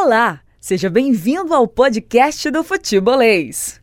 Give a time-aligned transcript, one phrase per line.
[0.00, 3.80] Olá, seja bem-vindo ao podcast do Futebolês.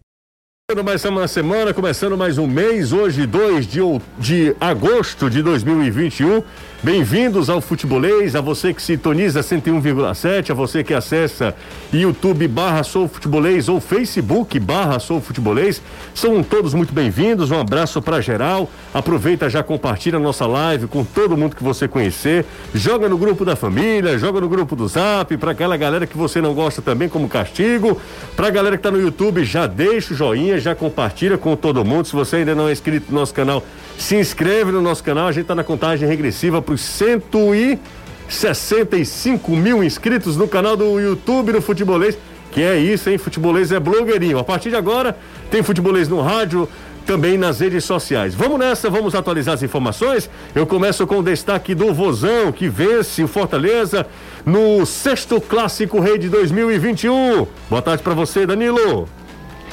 [0.65, 3.81] Começando mais uma semana, começando mais um mês, hoje 2 de,
[4.17, 6.41] de agosto de 2021.
[6.85, 11.55] Bem-vindos ao Futebolês, a você que sintoniza 101,7, a você que acessa
[11.91, 15.81] YouTube barra Sou Futebolês ou Facebook barra Sou Futebolês.
[16.13, 18.69] São todos muito bem-vindos, um abraço para geral.
[18.93, 22.45] Aproveita já compartilha a nossa live com todo mundo que você conhecer.
[22.71, 26.39] Joga no grupo da família, joga no grupo do Zap, para aquela galera que você
[26.39, 27.99] não gosta também como castigo.
[28.35, 31.83] Para a galera que está no YouTube, já deixa o joinha, já compartilha com todo
[31.83, 32.05] mundo.
[32.05, 33.63] Se você ainda não é inscrito no nosso canal,
[33.97, 39.83] se inscreve no nosso canal, a gente está na contagem regressiva para os 165 mil
[39.83, 42.15] inscritos no canal do YouTube do Futebolês.
[42.51, 43.17] Que é isso, hein?
[43.17, 44.37] Futebolês é blogueirinho.
[44.37, 45.17] A partir de agora,
[45.49, 46.69] tem Futebolês no rádio,
[47.05, 48.33] também nas redes sociais.
[48.33, 50.29] Vamos nessa, vamos atualizar as informações.
[50.53, 54.07] Eu começo com o destaque do Vozão, que vence o Fortaleza
[54.45, 57.45] no sexto Clássico Rei de 2021.
[57.69, 59.09] Boa tarde para você, Danilo.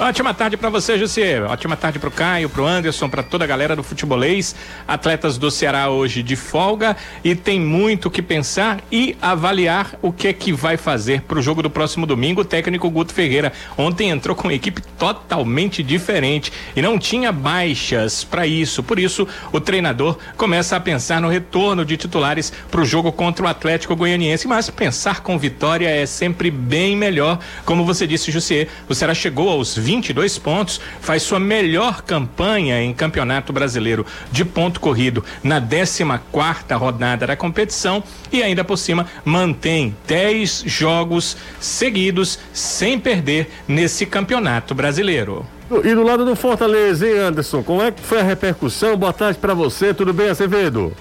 [0.05, 1.41] Ótima tarde para você, José.
[1.43, 4.53] Ótima tarde para o Caio, para o Anderson, para toda a galera do futebolês.
[4.87, 10.27] Atletas do Ceará hoje de folga e tem muito que pensar e avaliar o que
[10.27, 12.41] é que vai fazer para o jogo do próximo domingo.
[12.41, 18.25] O técnico Guto Ferreira ontem entrou com uma equipe totalmente diferente e não tinha baixas
[18.25, 18.83] para isso.
[18.83, 23.47] Por isso, o treinador começa a pensar no retorno de titulares para o jogo contra
[23.47, 24.49] o Atlético Goianiense.
[24.49, 27.39] Mas pensar com vitória é sempre bem melhor.
[27.65, 32.95] Como você disse, José, o Ceará chegou aos 22 pontos, faz sua melhor campanha em
[32.95, 39.07] Campeonato Brasileiro de ponto corrido na 14 quarta rodada da competição e ainda por cima
[39.23, 45.45] mantém 10 jogos seguidos sem perder nesse Campeonato Brasileiro.
[45.85, 47.63] E do lado do Fortaleza, hein, Anderson?
[47.63, 48.97] Como é que foi a repercussão?
[48.97, 50.93] Boa tarde para você, tudo bem, Acevedo?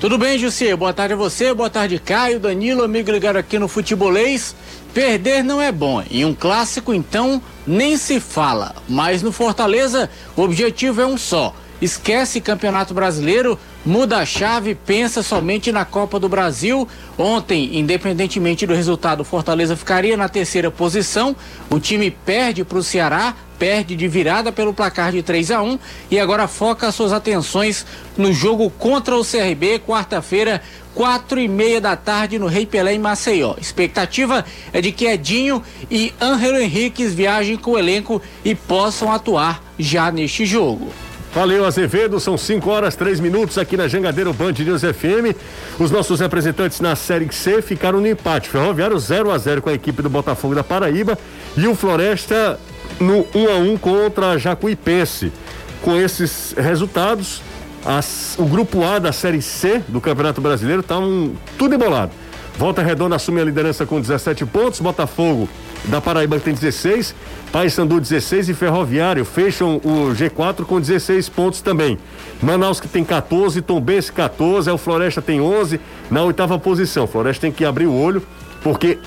[0.00, 0.72] Tudo bem, Jussi?
[0.76, 4.54] Boa tarde a você, boa tarde, Caio, Danilo, amigo ligado aqui no Futebolês.
[4.94, 6.00] Perder não é bom.
[6.08, 8.76] Em um clássico, então, nem se fala.
[8.88, 11.52] Mas no Fortaleza, o objetivo é um só.
[11.82, 16.86] Esquece Campeonato Brasileiro, muda a chave, pensa somente na Copa do Brasil.
[17.16, 21.34] Ontem, independentemente do resultado, Fortaleza ficaria na terceira posição.
[21.70, 25.78] O time perde para o Ceará, perde de virada pelo placar de 3 a 1
[26.10, 27.84] e agora foca suas atenções
[28.16, 30.62] no jogo contra o CRB, quarta-feira,
[30.94, 33.54] quatro e meia da tarde no Rei Pelé em Maceió.
[33.60, 39.62] Expectativa é de que Edinho e Ângelo Henriques viajem com o elenco e possam atuar
[39.78, 40.92] já neste jogo.
[41.38, 42.18] Valeu, Azevedo.
[42.18, 45.38] São 5 horas, 3 minutos aqui na Jangadeiro Band News FM.
[45.78, 48.48] Os nossos representantes na Série C ficaram no empate.
[48.48, 51.16] Ferroviário 0 a 0 com a equipe do Botafogo da Paraíba
[51.56, 52.58] e o Floresta
[52.98, 55.32] no 1 a 1 contra a Jacuipense.
[55.80, 57.40] Com esses resultados,
[57.86, 62.10] as, o grupo A da Série C do Campeonato Brasileiro está um, tudo embolado.
[62.58, 65.48] Volta Redonda assume a liderança com 17 pontos, Botafogo
[65.84, 67.14] da Paraíba tem 16,
[67.52, 71.96] Paysandu 16 e Ferroviário fecham o G4 com 16 pontos também.
[72.42, 75.78] Manaus que tem 14, Tombense 14, é o Floresta tem 11
[76.10, 77.06] na oitava posição.
[77.06, 78.20] Floresta tem que abrir o olho
[78.60, 78.98] porque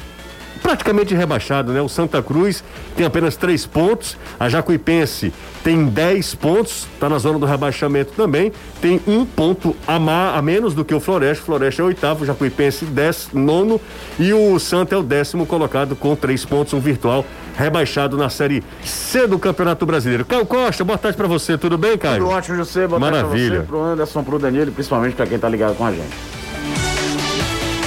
[0.62, 1.82] praticamente rebaixado, né?
[1.82, 2.64] O Santa Cruz
[2.96, 5.34] tem apenas três pontos, a Jacuipense
[5.64, 8.52] tem 10 pontos, está na zona do rebaixamento também,
[8.82, 11.88] tem um ponto a, ma, a menos do que o Floresta, o Floresta é o
[11.88, 13.80] oitavo, o Jacuipense dez, nono
[14.20, 18.64] e o Santa é o décimo colocado com três pontos, um virtual rebaixado na Série
[18.84, 20.26] C do Campeonato Brasileiro.
[20.26, 22.24] Caio Costa, boa tarde para você, tudo bem, Caio?
[22.24, 23.28] Tudo ótimo, José, boa Maravilha.
[23.28, 26.41] tarde para você, pro Anderson, pro Danilo principalmente para quem tá ligado com a gente.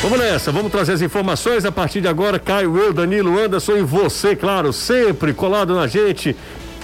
[0.04, 2.38] Vamos nessa, vamos trazer as informações a partir de agora.
[2.38, 6.37] Caio, eu, Danilo, Anderson e você, claro, sempre colado na gente.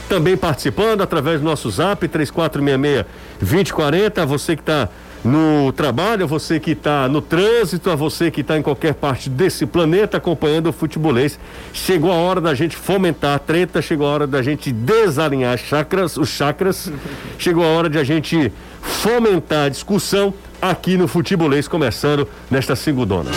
[0.09, 4.25] Também participando através do nosso zap 3466-2040.
[4.25, 4.89] Você que está
[5.25, 9.29] no trabalho, a você que está no trânsito, a você que está em qualquer parte
[9.29, 11.39] desse planeta acompanhando o futebolês.
[11.73, 16.17] Chegou a hora da gente fomentar a treta, chegou a hora da gente desalinhar chakras,
[16.17, 16.91] os chakras,
[17.39, 23.31] chegou a hora de a gente fomentar a discussão aqui no Futebolês, começando nesta segundona.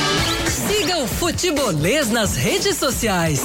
[0.48, 3.44] Siga o Futebolês nas redes sociais.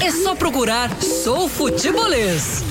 [0.00, 2.62] É só procurar Sou Futebolês.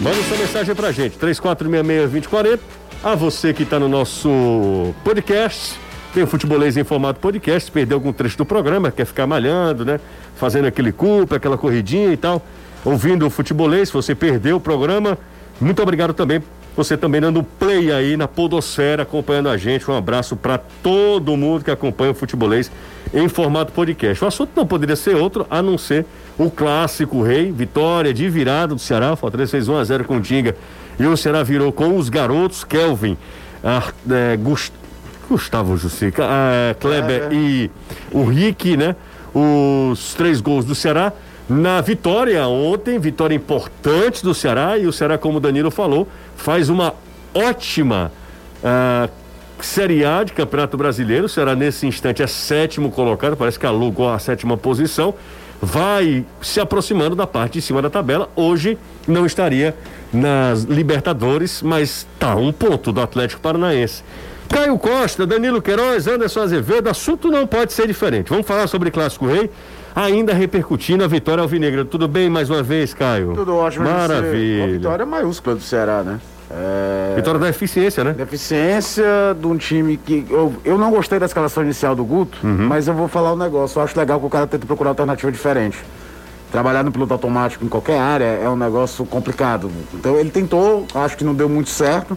[0.00, 2.60] Manda sua mensagem pra gente, 3466-2040.
[3.04, 5.78] A você que está no nosso podcast,
[6.14, 10.00] tem o Futebolês em formato podcast, perdeu algum trecho do programa, quer ficar malhando, né?
[10.36, 12.40] Fazendo aquele culpa, aquela corridinha e tal.
[12.82, 15.18] Ouvindo o Futebolês, se você perdeu o programa,
[15.60, 16.42] muito obrigado também
[16.76, 19.88] você também dando play aí na Podosfera, acompanhando a gente.
[19.88, 22.70] Um abraço para todo mundo que acompanha o futebolês
[23.12, 24.24] em formato podcast.
[24.24, 26.04] O assunto não poderia ser outro a não ser
[26.36, 29.14] o clássico rei, vitória de virada do Ceará.
[29.14, 30.56] Fortaleza fez 1 a 0 com o Tinga
[30.98, 33.16] e o Ceará virou com os garotos Kelvin,
[33.62, 34.72] a, é, Gust,
[35.28, 37.70] Gustavo Jussica, ah, Kleber e
[38.12, 38.94] o Rick, né?
[39.34, 41.12] Os três gols do Ceará.
[41.48, 46.68] Na vitória ontem, vitória importante do Ceará, e o Ceará, como o Danilo falou, faz
[46.68, 46.94] uma
[47.34, 48.12] ótima
[48.62, 49.08] ah,
[49.60, 51.26] Série A de Campeonato Brasileiro.
[51.26, 55.14] O Ceará, nesse instante, é sétimo colocado, parece que alugou a sétima posição.
[55.60, 58.28] Vai se aproximando da parte de cima da tabela.
[58.36, 58.76] Hoje
[59.08, 59.74] não estaria
[60.14, 64.02] nas Libertadores, mas tá um ponto do Atlético Paranaense.
[64.48, 68.28] Caio Costa, Danilo Queiroz, Anderson Azevedo, assunto não pode ser diferente.
[68.30, 69.50] Vamos falar sobre Clássico Rei,
[69.94, 71.84] ainda repercutindo a vitória alvinegra.
[71.84, 73.32] Tudo bem mais uma vez, Caio?
[73.34, 73.84] Tudo ótimo.
[73.84, 74.64] Maravilha.
[74.64, 76.20] Uma vitória maiúscula do Ceará, né?
[76.50, 77.14] É...
[77.16, 78.12] Vitória da eficiência, né?
[78.12, 79.04] Deficiência
[79.40, 80.26] de um time que.
[80.30, 82.66] Eu, eu não gostei da escalação inicial do Guto, Uhum.
[82.68, 83.78] mas eu vou falar um negócio.
[83.80, 85.78] Eu acho legal que o cara tente procurar alternativa diferente.
[86.54, 89.68] Trabalhar no piloto automático em qualquer área é um negócio complicado.
[89.92, 92.16] Então ele tentou, acho que não deu muito certo.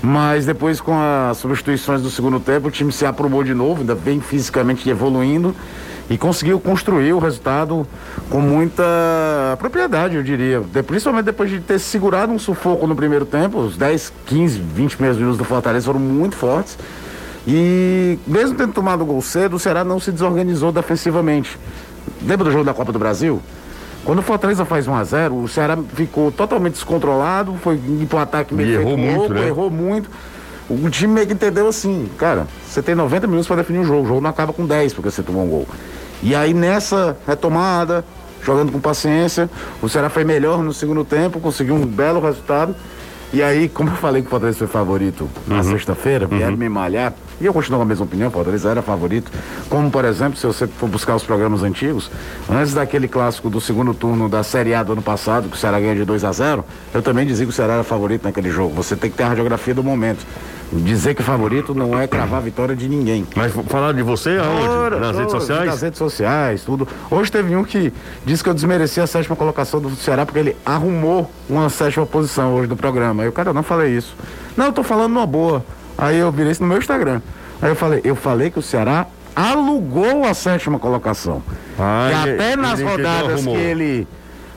[0.00, 3.94] Mas depois, com as substituições do segundo tempo, o time se aprumou de novo, ainda
[3.94, 5.54] bem fisicamente evoluindo.
[6.08, 7.86] E conseguiu construir o resultado
[8.30, 8.82] com muita
[9.58, 10.60] propriedade, eu diria.
[10.60, 14.92] De- principalmente depois de ter segurado um sufoco no primeiro tempo, os 10, 15, 20
[14.96, 16.78] primeiros minutos do Fortaleza foram muito fortes.
[17.46, 21.58] E mesmo tendo tomado o gol cedo, o Ceará não se desorganizou defensivamente.
[22.22, 23.38] Lembra do jogo da Copa do Brasil?
[24.06, 27.76] Quando o Fortaleza faz 1 a 0 o Ceará ficou totalmente descontrolado, foi
[28.08, 29.48] pro ataque meio E errou muito, louco, né?
[29.48, 30.08] errou muito.
[30.70, 34.04] O time meio que entendeu assim, cara, você tem 90 minutos para definir o jogo,
[34.04, 35.66] o jogo não acaba com 10 porque você tomou um gol.
[36.22, 38.04] E aí nessa retomada,
[38.44, 39.50] jogando com paciência,
[39.82, 42.76] o Ceará foi melhor no segundo tempo, conseguiu um belo resultado.
[43.32, 47.12] E aí, como eu falei que o Fortaleza foi favorito na sexta-feira, vieram me malhar,
[47.40, 49.30] e eu continuo com a mesma opinião, o Fortaleza era favorito.
[49.68, 52.10] Como, por exemplo, se você for buscar os programas antigos,
[52.50, 55.78] antes daquele clássico do segundo turno da Série A do ano passado, que o Ceará
[55.78, 58.74] ganha de 2 a 0 eu também dizia que o Ceará era favorito naquele jogo.
[58.74, 60.24] Você tem que ter a radiografia do momento.
[60.72, 63.24] Dizer que favorito não é cravar a vitória de ninguém.
[63.36, 64.66] Mas falaram de você aonde?
[64.66, 65.66] Ora, Nas redes ora, sociais?
[65.66, 66.88] Nas redes sociais, tudo.
[67.08, 67.92] Hoje teve um que
[68.24, 72.52] disse que eu desmereci a sétima colocação do Ceará porque ele arrumou uma sétima posição
[72.54, 73.24] hoje do programa.
[73.28, 74.16] O cara, eu não falei isso.
[74.56, 75.64] Não, eu tô falando numa boa.
[75.98, 77.20] Aí eu virei isso no meu Instagram.
[77.60, 81.42] Aí eu falei, eu falei que o Ceará alugou a sétima colocação.
[81.78, 84.08] Ah, e ele- até nas ele rodadas que ele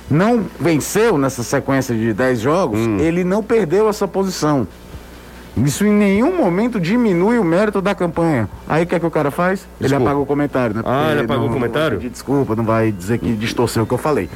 [0.10, 2.98] não venceu nessa sequência de 10 jogos, Hum.
[3.00, 4.68] ele não perdeu essa posição.
[5.58, 8.48] Isso em nenhum momento diminui o mérito da campanha.
[8.68, 9.62] Aí o que é que o cara faz?
[9.80, 10.06] Ele Desculpa.
[10.06, 10.82] apaga o comentário, né?
[10.86, 11.84] Ah, Porque ele apagou não- o comentário?
[11.84, 14.30] Não vai pedir desculpa, não vai dizer que distorceu o que eu falei.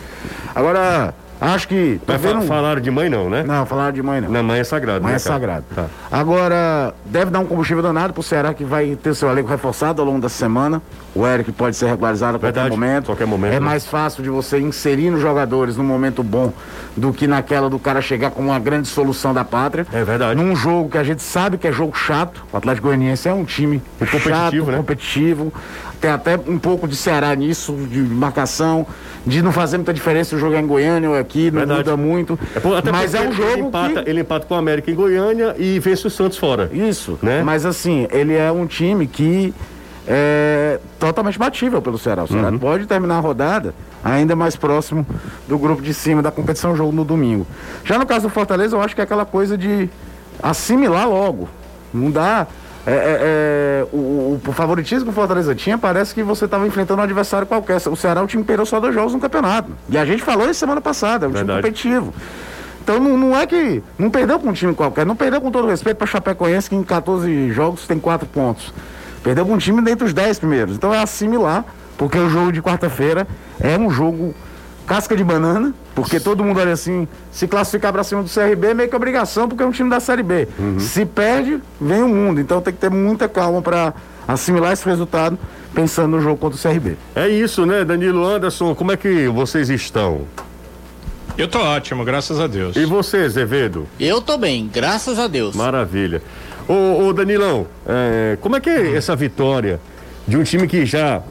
[0.53, 1.13] Agora,
[1.51, 1.99] acho que.
[2.07, 3.43] Mas fa- vendo- falaram de mãe não, né?
[3.43, 4.29] Não, falaram de mãe não.
[4.29, 5.65] Na mãe é sagrado, Mãe né, é sagrado.
[5.75, 5.85] Tá.
[6.11, 10.07] Agora, deve dar um combustível danado pro Ceará que vai ter seu elenco reforçado ao
[10.07, 10.81] longo da semana.
[11.15, 13.05] O Eric pode ser regularizado a qualquer Verdade, momento.
[13.05, 13.65] qualquer momento, É né?
[13.65, 16.51] mais fácil de você inserir nos jogadores num momento bom
[16.97, 19.85] do que naquela do cara chegar com uma grande solução da pátria.
[19.93, 20.41] É verdade.
[20.41, 22.43] Num jogo que a gente sabe que é jogo chato.
[22.51, 24.77] O Atlético Goianiense é um time competitivo, chato, né?
[24.77, 25.53] competitivo.
[26.01, 28.85] Tem até um pouco de Ceará nisso, de marcação,
[29.25, 31.79] de não fazer muita diferença se o jogo é em Goiânia ou aqui, não Verdade.
[31.79, 32.39] muda muito.
[32.55, 34.09] É Mas é um jogo ele empata, que...
[34.09, 36.69] ele empata com o América em Goiânia e vence o Santos fora.
[36.73, 37.41] Isso, Né?
[37.43, 39.53] mas assim, ele é um time que
[40.07, 42.23] é totalmente batível pelo Ceará.
[42.23, 42.59] O Ceará Uhum.
[42.59, 43.73] pode terminar a rodada
[44.03, 45.05] ainda mais próximo
[45.47, 47.47] do grupo de cima da competição jogo no domingo.
[47.85, 49.89] Já no caso do Fortaleza, eu acho que é aquela coisa de
[50.41, 51.47] assimilar logo.
[51.93, 52.47] Não dá.
[52.85, 56.67] é, é, é, o, o- o favoritismo que o Fortaleza tinha, parece que você estava
[56.67, 57.77] enfrentando um adversário qualquer.
[57.87, 59.71] O Ceará é um time perdeu só dois jogos no campeonato.
[59.87, 61.61] E a gente falou isso semana passada, é um Verdade.
[61.61, 62.13] time competitivo.
[62.83, 63.81] Então não, não é que.
[63.97, 66.83] Não perdeu com um time qualquer, não perdeu com todo respeito para Chapecoense, que em
[66.83, 68.73] 14 jogos tem 4 pontos.
[69.23, 70.75] Perdeu com um time dentre os 10 primeiros.
[70.75, 71.65] Então é assimilar,
[71.97, 73.27] porque o jogo de quarta-feira
[73.59, 74.35] é um jogo
[74.85, 78.73] casca de banana, porque todo mundo olha assim, se classificar para cima do CRB é
[78.73, 80.47] meio que obrigação, porque é um time da Série B.
[80.79, 82.41] Se perde, vem o mundo.
[82.41, 83.93] Então tem que ter muita calma para
[84.27, 85.37] assimilar esse resultado,
[85.73, 86.97] pensando no jogo contra o CRB.
[87.15, 88.75] É isso, né, Danilo Anderson?
[88.75, 90.21] Como é que vocês estão?
[91.37, 92.75] Eu tô ótimo, graças a Deus.
[92.75, 93.87] E você, Azevedo?
[93.99, 95.55] Eu tô bem, graças a Deus.
[95.55, 96.21] Maravilha.
[96.67, 99.79] Ô, ô Danilão, é, como é que é essa vitória
[100.27, 101.21] de um time que já,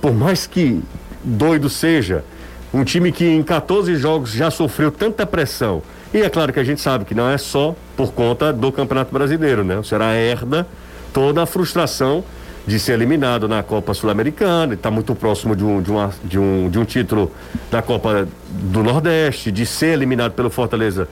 [0.00, 0.82] por mais que
[1.22, 2.24] doido seja,
[2.72, 5.82] um time que em 14 jogos já sofreu tanta pressão.
[6.12, 9.12] E é claro que a gente sabe que não é só por conta do Campeonato
[9.12, 9.78] Brasileiro, né?
[9.78, 10.66] O Ceará herda
[11.12, 12.24] toda a frustração
[12.66, 16.68] de ser eliminado na Copa Sul-Americana, está muito próximo de um, de, uma, de, um,
[16.68, 17.30] de um título
[17.70, 21.08] da Copa do Nordeste, de ser eliminado pelo Fortaleza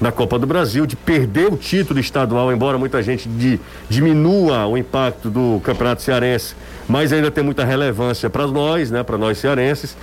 [0.00, 4.78] na Copa do Brasil, de perder o título estadual, embora muita gente de, diminua o
[4.78, 6.54] impacto do Campeonato Cearense,
[6.88, 9.96] mas ainda tem muita relevância para nós, né, para nós cearenses.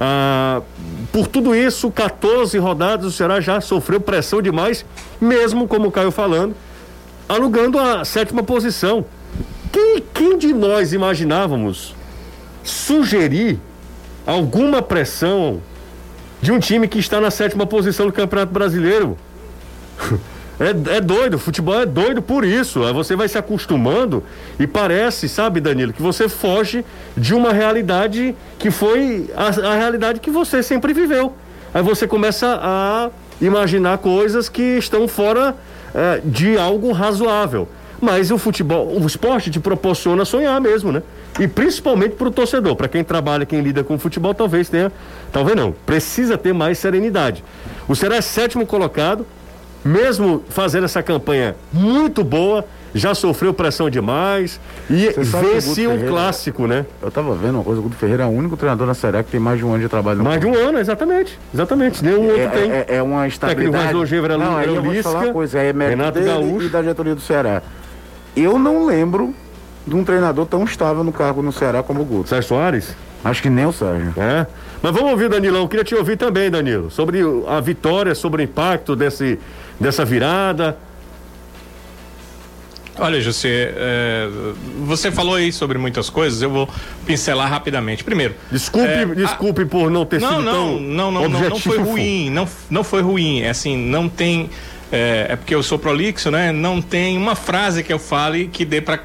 [0.00, 0.62] Ah,
[1.12, 4.84] por tudo isso, 14 rodadas, o Ceará já sofreu pressão demais,
[5.20, 6.56] mesmo como o Caio falando,
[7.28, 9.04] alugando a sétima posição.
[9.70, 11.94] Quem, quem de nós imaginávamos
[12.64, 13.58] sugerir
[14.26, 15.60] alguma pressão
[16.40, 19.16] de um time que está na sétima posição do Campeonato Brasileiro?
[20.60, 22.84] É, é doido, futebol é doido por isso.
[22.84, 24.22] Aí você vai se acostumando
[24.60, 26.84] e parece, sabe, Danilo, que você foge
[27.16, 31.32] de uma realidade que foi a, a realidade que você sempre viveu.
[31.74, 35.56] Aí você começa a imaginar coisas que estão fora
[35.94, 37.68] é, de algo razoável.
[38.00, 41.02] Mas o futebol, o esporte te proporciona sonhar mesmo, né?
[41.38, 44.92] E principalmente para o torcedor, para quem trabalha, quem lida com futebol, talvez tenha,
[45.32, 47.44] talvez não, precisa ter mais serenidade.
[47.88, 49.24] O Ceará é sétimo colocado,
[49.84, 54.60] mesmo fazendo essa campanha muito boa, já sofreu pressão demais
[54.90, 56.84] e vence um clássico, né?
[57.00, 59.30] Eu tava vendo uma coisa, o Guto Ferreira é o único treinador na Série que
[59.30, 61.38] tem mais de um ano de trabalho no Mais de um ano, exatamente.
[61.52, 62.04] Exatamente.
[62.04, 62.70] Nenhum é, outro tem.
[62.70, 63.84] É, é uma estabilidade.
[63.84, 66.80] Mais longevo era não, era eu te falar uma coisa, é Renato Gaúcho e da
[66.80, 67.62] diretoria do Ceará.
[68.36, 69.34] Eu não lembro
[69.86, 72.28] de um treinador tão estável no cargo no Ceará como o Guto.
[72.28, 72.94] Sérgio Soares?
[73.24, 74.12] Acho que nem o Sérgio.
[74.16, 74.46] É.
[74.82, 75.68] Mas vamos ouvir, Danilão.
[75.68, 79.38] Queria te ouvir também, Danilo, sobre a vitória, sobre o impacto desse,
[79.80, 80.76] dessa virada.
[82.98, 84.28] Olha, José, é,
[84.84, 86.68] você falou aí sobre muitas coisas, eu vou
[87.06, 88.04] pincelar rapidamente.
[88.04, 88.34] Primeiro.
[88.50, 89.66] Desculpe, é, desculpe a...
[89.66, 92.84] por não ter não, sido não, tão não, não, não, não foi ruim, não, não
[92.84, 93.40] foi ruim.
[93.40, 94.50] É assim, não tem.
[94.90, 96.52] É, é, porque eu sou prolixo, né?
[96.52, 98.98] Não tem uma frase que eu fale que dê para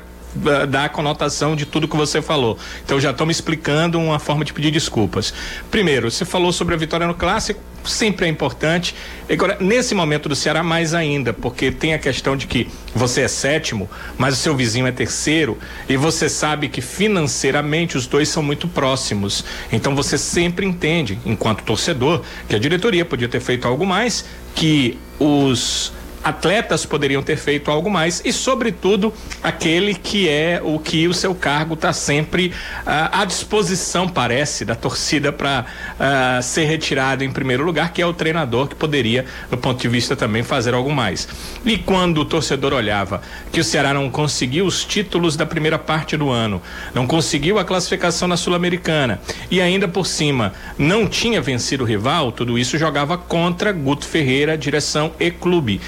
[0.70, 2.58] dar a conotação de tudo que você falou.
[2.84, 5.34] Então já me explicando uma forma de pedir desculpas.
[5.70, 8.96] Primeiro, você falou sobre a vitória no clássico, sempre é importante.
[9.30, 13.28] Agora, nesse momento do Ceará, mais ainda, porque tem a questão de que você é
[13.28, 18.44] sétimo, mas o seu vizinho é terceiro, e você sabe que financeiramente os dois são
[18.44, 19.44] muito próximos.
[19.72, 24.26] Então você sempre entende, enquanto torcedor, que a diretoria podia ter feito algo mais,
[24.56, 25.92] que os
[26.24, 31.34] atletas poderiam ter feito algo mais e, sobretudo, aquele que é o que o seu
[31.34, 35.68] cargo está sempre uh, à disposição, parece, da torcida para uh,
[36.00, 39.88] ah, ser retirado em primeiro lugar, que é o treinador que poderia, do ponto de
[39.88, 41.28] vista também, fazer algo mais.
[41.66, 43.22] E quando o torcedor olhava
[43.52, 46.62] que o Ceará não conseguiu os títulos da primeira parte do ano,
[46.94, 49.20] não conseguiu a classificação na Sul-Americana
[49.50, 54.58] e ainda por cima não tinha vencido o rival, tudo isso jogava contra Guto Ferreira,
[54.58, 55.82] direção e clube.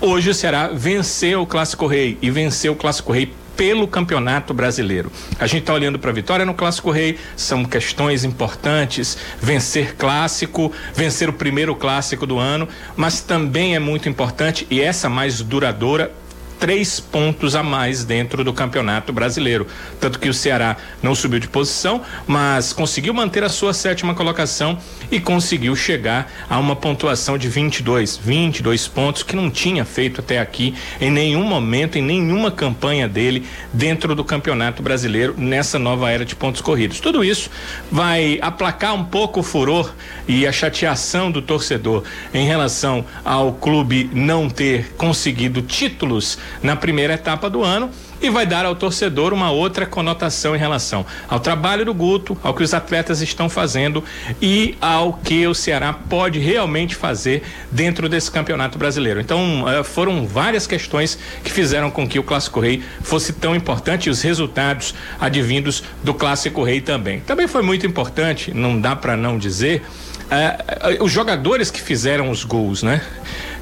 [0.00, 5.10] Hoje o Ceará venceu o Clássico Rei e venceu o Clássico Rei pelo Campeonato Brasileiro.
[5.38, 10.70] A gente está olhando para a vitória no Clássico Rei, são questões importantes, vencer clássico,
[10.94, 16.12] vencer o primeiro clássico do ano, mas também é muito importante e essa mais duradoura
[16.58, 19.66] três pontos a mais dentro do Campeonato Brasileiro.
[20.00, 24.78] Tanto que o Ceará não subiu de posição, mas conseguiu manter a sua sétima colocação
[25.10, 30.38] e conseguiu chegar a uma pontuação de 22, 22 pontos que não tinha feito até
[30.38, 36.24] aqui em nenhum momento, em nenhuma campanha dele dentro do Campeonato Brasileiro nessa nova era
[36.24, 37.00] de pontos corridos.
[37.00, 37.50] Tudo isso
[37.90, 39.92] vai aplacar um pouco o furor
[40.26, 47.14] e a chateação do torcedor em relação ao clube não ter conseguido títulos na primeira
[47.14, 51.84] etapa do ano e vai dar ao torcedor uma outra conotação em relação ao trabalho
[51.84, 54.02] do Guto, ao que os atletas estão fazendo
[54.40, 59.20] e ao que o Ceará pode realmente fazer dentro desse campeonato brasileiro.
[59.20, 64.06] Então, eh, foram várias questões que fizeram com que o Clássico Rei fosse tão importante
[64.06, 67.20] e os resultados advindos do Clássico Rei também.
[67.20, 69.82] Também foi muito importante, não dá para não dizer,
[70.30, 73.02] uh, os jogadores que fizeram os gols, né?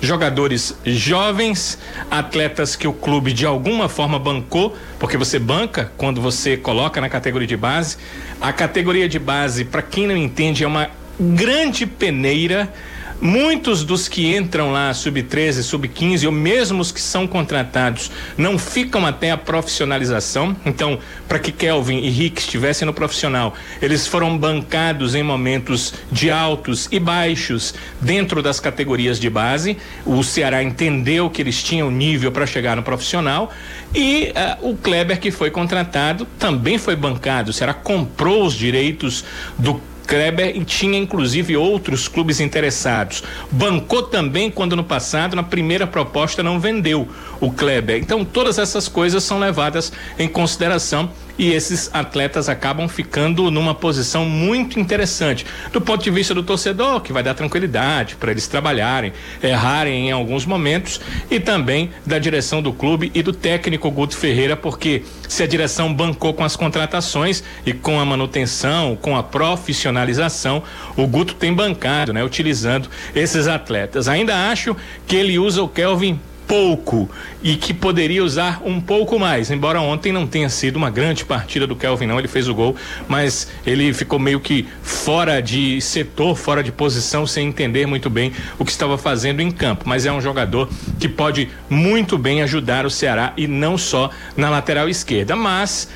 [0.01, 1.79] Jogadores jovens,
[2.11, 7.09] atletas que o clube de alguma forma bancou, porque você banca quando você coloca na
[7.09, 7.97] categoria de base.
[8.41, 12.73] A categoria de base, para quem não entende, é uma grande peneira
[13.21, 19.07] Muitos dos que entram lá, sub-13, sub-15, ou mesmo os que são contratados, não ficam
[19.07, 20.57] até a profissionalização.
[20.67, 26.31] Então, para que Kelvin e Rick estivessem no profissional, eles foram bancados em momentos de
[26.31, 29.77] altos e baixos dentro das categorias de base.
[30.05, 33.51] O Ceará entendeu que eles tinham nível para chegar no profissional.
[33.95, 37.51] E uh, o Kleber, que foi contratado, também foi bancado.
[37.51, 39.25] O Ceará comprou os direitos
[39.57, 43.23] do Kleber e tinha inclusive outros clubes interessados.
[43.51, 47.09] Bancou também quando no passado, na primeira proposta, não vendeu
[47.41, 48.01] o Kleber.
[48.01, 54.25] Então, todas essas coisas são levadas em consideração e esses atletas acabam ficando numa posição
[54.25, 59.13] muito interessante do ponto de vista do torcedor, que vai dar tranquilidade para eles trabalharem,
[59.43, 61.01] errarem em alguns momentos
[61.31, 65.93] e também da direção do clube e do técnico Guto Ferreira, porque se a direção
[65.93, 70.63] bancou com as contratações e com a manutenção, com a profissionalização,
[70.97, 74.09] o Guto tem bancado, né, utilizando esses atletas.
[74.09, 74.77] Ainda acho
[75.07, 77.11] que ele usa o Kelvin pouco
[77.43, 79.51] e que poderia usar um pouco mais.
[79.51, 82.77] Embora ontem não tenha sido uma grande partida do Kelvin, não, ele fez o gol,
[83.09, 88.33] mas ele ficou meio que fora de setor, fora de posição, sem entender muito bem
[88.59, 89.85] o que estava fazendo em campo.
[89.87, 94.49] Mas é um jogador que pode muito bem ajudar o Ceará e não só na
[94.49, 95.37] lateral esquerda.
[95.37, 95.89] Mas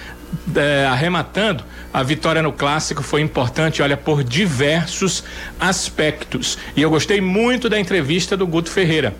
[0.54, 5.24] é, arrematando, a vitória no clássico foi importante, olha, por diversos
[5.58, 6.58] aspectos.
[6.76, 9.14] E eu gostei muito da entrevista do Guto Ferreira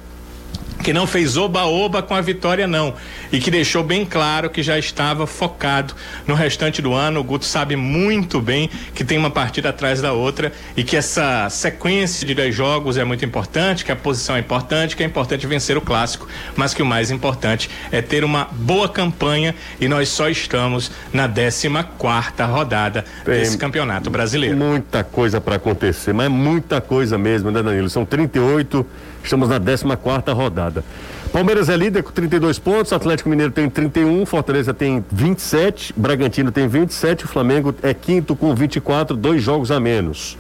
[0.89, 2.95] que não fez oba-oba com a vitória, não.
[3.31, 5.93] E que deixou bem claro que já estava focado
[6.27, 7.21] no restante do ano.
[7.21, 11.47] O Guto sabe muito bem que tem uma partida atrás da outra e que essa
[11.51, 15.47] sequência de 10 jogos é muito importante, que a posição é importante, que é importante
[15.47, 16.27] vencer o clássico,
[16.57, 21.29] mas que o mais importante é ter uma boa campanha e nós só estamos na
[21.29, 21.69] 14
[21.99, 24.57] quarta rodada tem desse campeonato brasileiro.
[24.57, 27.91] Muita coisa para acontecer, mas muita coisa mesmo, né, Danilo?
[27.91, 28.87] São 38
[29.29, 30.83] Estamos na 14 quarta rodada.
[31.31, 36.67] Palmeiras é líder com 32 pontos, Atlético Mineiro tem 31, Fortaleza tem 27, Bragantino tem
[36.67, 40.39] 27, o Flamengo é quinto com 24, dois jogos a menos.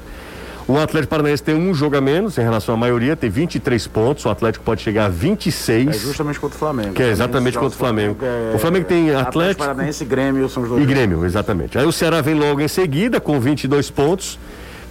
[0.67, 4.25] O Atlético Paranaense tem um jogo a menos em relação à maioria, tem 23 pontos.
[4.25, 5.89] O Atlético pode chegar a 26.
[5.89, 6.95] É justamente contra o Flamengo.
[6.95, 8.17] Que é exatamente contra o Flamengo.
[8.23, 8.55] É...
[8.55, 9.29] O Flamengo tem Atlético.
[9.29, 10.83] Atlético Paranaense e Grêmio são os dois.
[10.83, 11.79] E Grêmio, exatamente.
[11.79, 14.39] Aí o Ceará vem logo em seguida com 22 pontos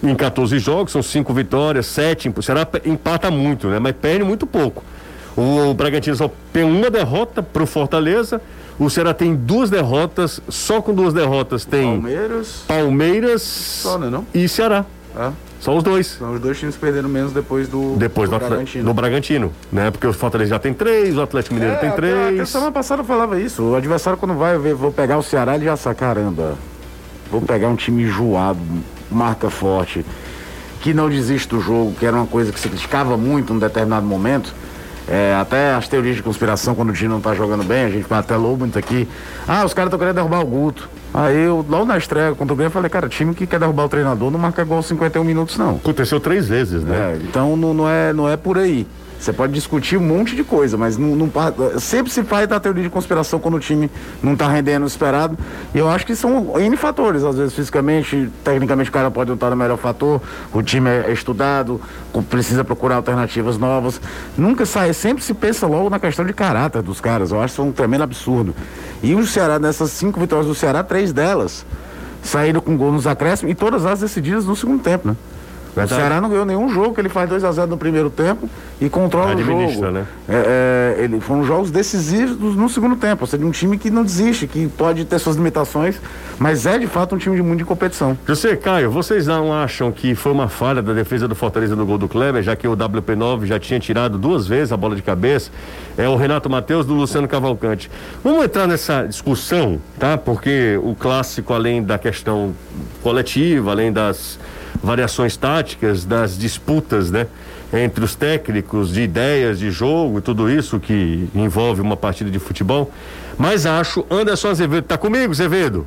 [0.02, 2.32] em 14 jogos, são cinco vitórias, sete.
[2.34, 3.78] O Ceará empata muito, né?
[3.78, 4.82] Mas perde muito pouco.
[5.36, 8.40] O Bragantino só tem uma derrota para o Fortaleza.
[8.78, 14.24] O Ceará tem duas derrotas, só com duas derrotas tem Palmeiras, Palmeiras só, né, não?
[14.32, 14.84] e Ceará.
[15.16, 15.30] É.
[15.60, 16.06] Só os dois.
[16.06, 18.84] São os dois times perderam menos depois do, depois do, do Bragantino.
[18.84, 19.90] Do Bragantino, né?
[19.90, 22.40] Porque o Fortaleza já tem três, o Atlético Mineiro é, tem três.
[22.40, 23.62] A semana passada falava isso.
[23.62, 26.54] O adversário quando vai ver, vou pegar o Ceará, ele já sabe, caramba,
[27.30, 28.60] vou pegar um time enjoado,
[29.10, 30.04] marca forte,
[30.80, 34.06] que não desiste do jogo, que era uma coisa que se criticava muito em determinado
[34.06, 34.54] momento.
[35.10, 38.06] É, até as teorias de conspiração, quando o time não tá jogando bem, a gente
[38.12, 39.08] até louco muito aqui.
[39.46, 40.88] Ah, os caras estão querendo derrubar o Guto.
[41.14, 43.88] Aí eu, logo na estreia contra o Grêmio, falei, cara, time que quer derrubar o
[43.88, 45.76] treinador não marca gol 51 minutos, não.
[45.76, 47.14] Aconteceu três vezes, né?
[47.14, 48.86] É, então não, não, é, não é por aí.
[49.18, 51.30] Você pode discutir um monte de coisa, mas não, não
[51.80, 53.90] sempre se faz da teoria de conspiração quando o time
[54.22, 55.36] não está rendendo o esperado.
[55.74, 57.24] E eu acho que são N fatores.
[57.24, 60.22] Às vezes, fisicamente, tecnicamente, o cara pode não estar no melhor fator.
[60.52, 61.80] O time é estudado,
[62.30, 64.00] precisa procurar alternativas novas.
[64.36, 67.32] Nunca sai, sempre se pensa logo na questão de caráter dos caras.
[67.32, 68.54] Eu acho isso um tremendo absurdo.
[69.02, 71.66] E o Ceará, nessas cinco vitórias do Ceará, três delas
[72.22, 75.16] saíram com gol nos acréscimos e todas as decididas no segundo tempo, né?
[75.78, 75.92] Verdade.
[75.92, 78.48] O Ceará não ganhou nenhum jogo, que ele faz 2 a 0 no primeiro tempo
[78.80, 79.90] e controla o jogo.
[79.90, 80.06] Né?
[80.28, 83.22] É, é, ele, foram jogos decisivos no segundo tempo.
[83.22, 86.00] Ou seja, um time que não desiste, que pode ter suas limitações,
[86.38, 88.18] mas é de fato um time de muita competição.
[88.26, 91.98] José Caio, vocês não acham que foi uma falha da defesa do Fortaleza no gol
[91.98, 95.50] do Kleber, já que o WP9 já tinha tirado duas vezes a bola de cabeça?
[95.96, 97.90] É o Renato Matheus do Luciano Cavalcante.
[98.22, 100.16] Vamos entrar nessa discussão, tá?
[100.16, 102.54] Porque o clássico, além da questão
[103.02, 104.38] coletiva, além das
[104.82, 107.26] variações táticas, das disputas, né?
[107.72, 112.38] Entre os técnicos, de ideias de jogo e tudo isso que envolve uma partida de
[112.38, 112.90] futebol.
[113.36, 115.86] Mas acho, Anderson Azevedo, tá comigo, Azevedo?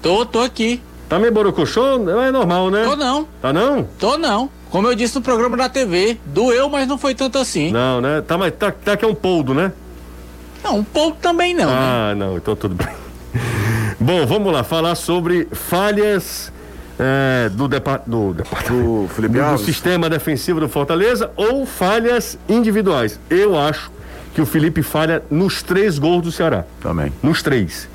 [0.00, 0.80] Tô, tô aqui.
[1.08, 1.98] Tá meio borocochô?
[1.98, 2.84] Não é normal, né?
[2.84, 3.28] Tô não.
[3.40, 3.88] Tá não?
[3.98, 4.50] Tô não.
[4.70, 7.72] Como eu disse no programa da TV, doeu, mas não foi tanto assim.
[7.72, 8.20] Não, né?
[8.20, 9.72] Tá, mas tá, tá que é um poldo, né?
[10.62, 11.66] Não, um poldo também não.
[11.66, 11.72] Né?
[11.72, 12.26] Ah, né?
[12.26, 12.88] não, então tudo bem.
[13.98, 16.52] Bom, vamos lá, falar sobre falhas
[16.98, 23.18] é, do, depa do, do, do, do sistema defensivo do Fortaleza ou falhas individuais.
[23.30, 23.90] Eu acho
[24.34, 26.64] que o Felipe falha nos três gols do Ceará.
[26.80, 27.12] Também.
[27.22, 27.88] Nos três.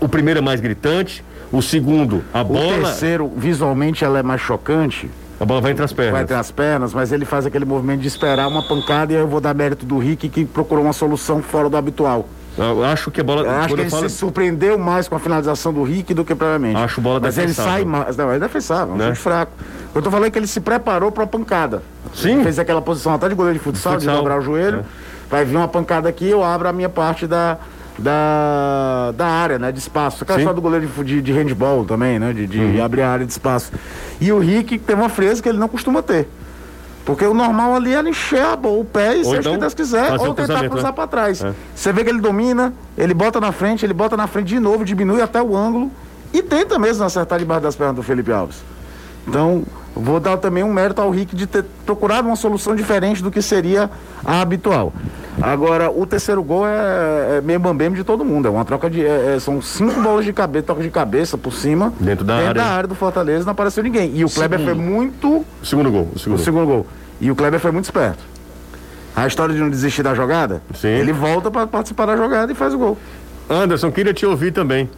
[0.00, 2.78] O primeiro é mais gritante, o segundo, a bola.
[2.78, 5.10] O terceiro, visualmente, ela é mais chocante.
[5.38, 6.12] A bola vai entre as pernas.
[6.12, 9.28] Vai entre as pernas, mas ele faz aquele movimento de esperar uma pancada e eu
[9.28, 12.26] vou dar mérito do Rick que procurou uma solução fora do habitual.
[12.58, 13.42] Eu acho que a bola.
[13.42, 14.08] Eu acho que ele falo...
[14.08, 16.76] se surpreendeu mais com a finalização do Rick do que propriamente.
[16.76, 18.16] Acho bola Mas ele sai mais.
[18.16, 19.14] Não, ele é defensável, um né?
[19.14, 19.52] fraco.
[19.94, 21.82] Eu tô falando que ele se preparou para a pancada.
[22.14, 22.34] Sim.
[22.34, 24.14] Ele fez aquela posição até de goleiro de futsal, de, futsal.
[24.14, 24.80] de dobrar o joelho.
[24.80, 24.84] É.
[25.30, 27.58] Vai vir uma pancada aqui, eu abro a minha parte da,
[27.98, 29.72] da, da área, né?
[29.72, 30.24] De espaço.
[30.24, 32.32] Aquela só do goleiro de, de, de handball também, né?
[32.32, 32.84] De, de uhum.
[32.84, 33.72] abrir a área de espaço.
[34.20, 36.28] E o Rick tem uma fresa que ele não costuma ter.
[37.06, 40.34] Porque o normal ali é encher a, o pé e seja então, Deus quiser, ou
[40.34, 40.92] tentar cruzar né?
[40.92, 41.42] para trás.
[41.42, 41.54] É.
[41.72, 44.84] Você vê que ele domina, ele bota na frente, ele bota na frente de novo,
[44.84, 45.88] diminui até o ângulo
[46.32, 48.56] e tenta mesmo acertar debaixo das pernas do Felipe Alves.
[49.24, 49.62] Então,
[49.96, 53.40] vou dar também um mérito ao Rick de ter procurado uma solução diferente do que
[53.40, 53.90] seria
[54.24, 54.92] a habitual.
[55.40, 58.48] Agora, o terceiro gol é, é meio bambeme de todo mundo.
[58.48, 59.04] É uma troca de.
[59.04, 61.92] É, é são cinco bolas de cabeça, troca de cabeça por cima.
[62.00, 62.62] Dentro da dentro área.
[62.62, 64.12] da área do Fortaleza não apareceu ninguém.
[64.14, 65.44] E o Kleber foi muito.
[65.62, 66.08] Segundo gol.
[66.14, 66.86] O segundo, o segundo gol.
[67.20, 68.22] E o Kleber foi muito esperto.
[69.14, 70.88] A história de não desistir da jogada, Sim.
[70.88, 72.98] ele volta para participar da jogada e faz o gol.
[73.48, 74.90] Anderson, queria te ouvir também.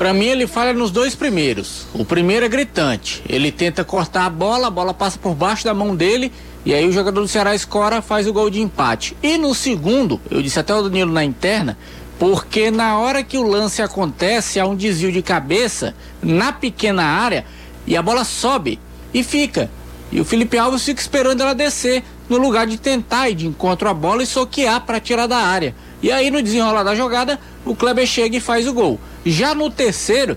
[0.00, 1.86] Pra mim, ele falha nos dois primeiros.
[1.92, 3.22] O primeiro é gritante.
[3.28, 6.32] Ele tenta cortar a bola, a bola passa por baixo da mão dele.
[6.64, 9.14] E aí o jogador do Ceará escora, faz o gol de empate.
[9.22, 11.76] E no segundo, eu disse até o Danilo na interna,
[12.18, 17.44] porque na hora que o lance acontece, há um desvio de cabeça na pequena área
[17.86, 18.80] e a bola sobe
[19.12, 19.70] e fica.
[20.10, 23.86] E o Felipe Alves fica esperando ela descer, no lugar de tentar ir de encontro
[23.86, 25.74] à bola e soquear para tirar da área.
[26.02, 28.98] E aí, no desenrolar da jogada, o Kleber chega e faz o gol.
[29.24, 30.36] Já no terceiro,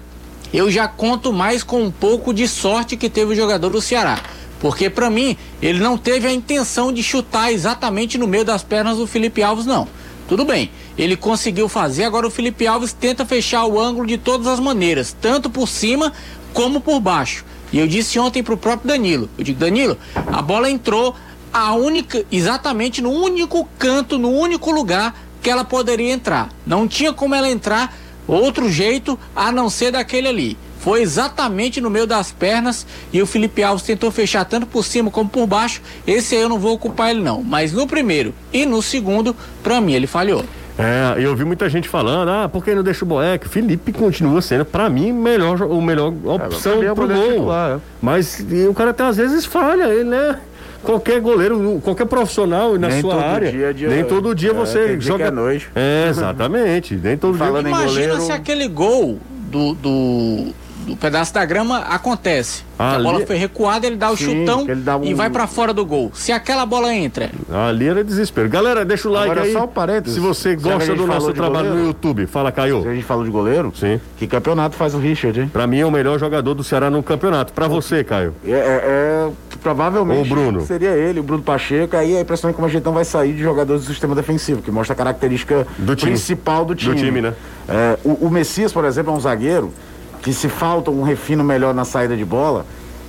[0.54, 4.22] eu já conto mais com um pouco de sorte que teve o jogador do Ceará.
[4.60, 8.98] Porque para mim, ele não teve a intenção de chutar exatamente no meio das pernas
[8.98, 9.88] do Felipe Alves, não.
[10.28, 14.48] Tudo bem, ele conseguiu fazer, agora o Felipe Alves tenta fechar o ângulo de todas
[14.48, 16.14] as maneiras, tanto por cima
[16.54, 17.44] como por baixo.
[17.74, 21.16] E eu disse ontem pro próprio Danilo, eu digo, Danilo, a bola entrou
[21.52, 26.50] a única, exatamente no único canto, no único lugar que ela poderia entrar.
[26.66, 27.94] Não tinha como ela entrar
[28.28, 30.58] outro jeito a não ser daquele ali.
[30.80, 35.10] Foi exatamente no meio das pernas e o Felipe Alves tentou fechar tanto por cima
[35.10, 35.82] como por baixo.
[36.06, 37.42] Esse aí eu não vou ocupar ele não.
[37.42, 39.34] Mas no primeiro e no segundo,
[39.64, 40.44] pra mim ele falhou.
[40.78, 43.48] É, eu ouvi muita gente falando, ah, por que não deixa o Boeck?
[43.48, 47.28] Felipe continua sendo, pra mim, melhor, o melhor opção mim é o pro gol.
[47.30, 47.80] titular, é.
[48.02, 50.40] Mas e o cara até às vezes falha, ele, né?
[50.84, 53.52] Qualquer goleiro, qualquer profissional na Nem sua área.
[53.52, 55.24] dia de- nem todo dia é, você dia joga.
[55.24, 55.70] que é noite.
[55.74, 56.96] É, exatamente.
[56.96, 57.72] nem todo Falando dia.
[57.74, 59.18] Imagina goleiro- se aquele gol
[59.50, 62.64] do, do, do pedaço da grama acontece.
[62.78, 65.30] Ah, a bola ali- foi recuada, ele dá o Sim, chutão dá e um- vai
[65.30, 66.12] pra fora do gol.
[66.14, 68.50] Se aquela bola entra, Ali era desespero.
[68.50, 69.54] Galera, deixa o like Agora, aí.
[69.54, 70.16] só um parênteses.
[70.16, 72.26] Se você a gosta gente do nosso trabalho no goleiro- YouTube.
[72.28, 72.84] Fala, Se a Caio.
[72.84, 74.00] gente falou de goleiro, Sim.
[74.18, 75.50] que campeonato faz o Richard, hein?
[75.54, 77.54] Pra mim é o melhor jogador do Ceará no campeonato.
[77.54, 78.34] Pra você, Caio.
[78.46, 79.30] É, é- é-
[79.62, 80.62] provavelmente Ou o Bruno.
[80.66, 81.96] seria ele, o Bruno Pacheco.
[81.96, 84.72] Aí a impressão é que o Magentão vai sair de jogadores do sistema defensivo, que
[84.72, 86.12] mostra a característica Do time.
[86.12, 86.96] principal do time.
[86.96, 87.34] time, né?
[87.70, 89.72] É, o, o Messias, por exemplo, é um zagueiro
[90.24, 92.66] que se falta um refino melhor na saída de bola,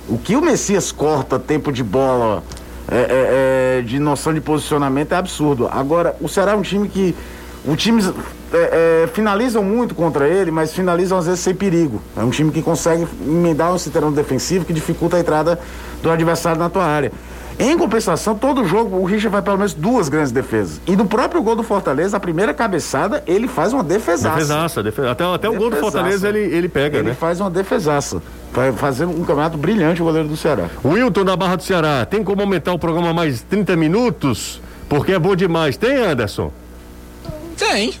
[0.07, 2.43] o que o Messias corta tempo de bola,
[2.91, 5.67] é, é, é, de noção de posicionamento é absurdo.
[5.71, 7.15] Agora, o Ceará é um time que.
[7.67, 8.13] Os times
[8.53, 11.99] é, é, finalizam muito contra ele, mas finalizam às vezes sem perigo.
[12.15, 15.59] É um time que consegue emendar um terreno defensivo que dificulta a entrada
[16.03, 17.11] do adversário na tua área.
[17.57, 20.81] Em compensação, todo jogo o Richard vai pelo menos duas grandes defesas.
[20.85, 24.35] E no próprio gol do Fortaleza, a primeira cabeçada, ele faz uma defesaça.
[24.35, 24.83] Defesaça.
[24.83, 25.91] defe- Até, até o gol do Defesaça.
[25.91, 27.13] Fortaleza ele, ele pega, Ele né?
[27.17, 28.21] faz uma defesaça.
[28.51, 30.65] Vai fazer um campeonato brilhante o goleiro do Ceará.
[30.83, 34.61] Wilton da Barra do Ceará, tem como aumentar o programa mais 30 minutos?
[34.89, 35.77] Porque é bom demais.
[35.77, 36.51] Tem, Anderson?
[37.57, 37.93] tem.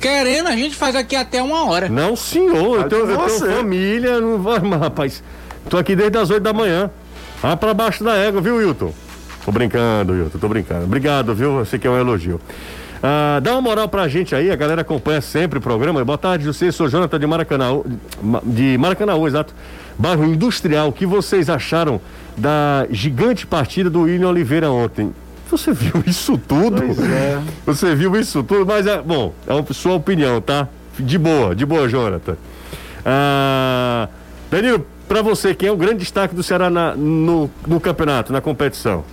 [0.00, 1.88] Querendo, a gente faz aqui até uma hora.
[1.88, 2.78] Não, senhor.
[2.82, 4.20] Eu tenho, eu tenho família.
[4.20, 5.22] Não vai, mas, rapaz.
[5.68, 6.90] Tô aqui desde as 8 da manhã.
[7.42, 8.92] Vai pra baixo da égua, viu, Wilton?
[9.44, 10.38] Tô brincando, Wilton.
[10.38, 10.84] Tô brincando.
[10.84, 11.54] Obrigado, viu?
[11.54, 12.40] Você que é um elogio.
[13.02, 16.04] Ah, dá uma moral pra gente aí, a galera acompanha sempre o programa.
[16.04, 17.80] Boa tarde, José, sou Jonathan de Maracanã,
[18.44, 19.54] de Maracanã, exato.
[19.98, 22.00] Bairro Industrial, o que vocês acharam
[22.36, 25.14] da gigante partida do William Oliveira ontem?
[25.50, 26.82] Você viu isso tudo?
[26.82, 27.40] É.
[27.64, 28.66] Você viu isso tudo?
[28.66, 30.68] Mas é, bom, é a sua opinião, tá?
[30.98, 32.36] De boa, de boa, Jonathan.
[33.04, 34.08] Ah,
[34.50, 38.40] Danilo, pra você, quem é o grande destaque do Ceará na- no, no campeonato, na
[38.40, 39.04] competição?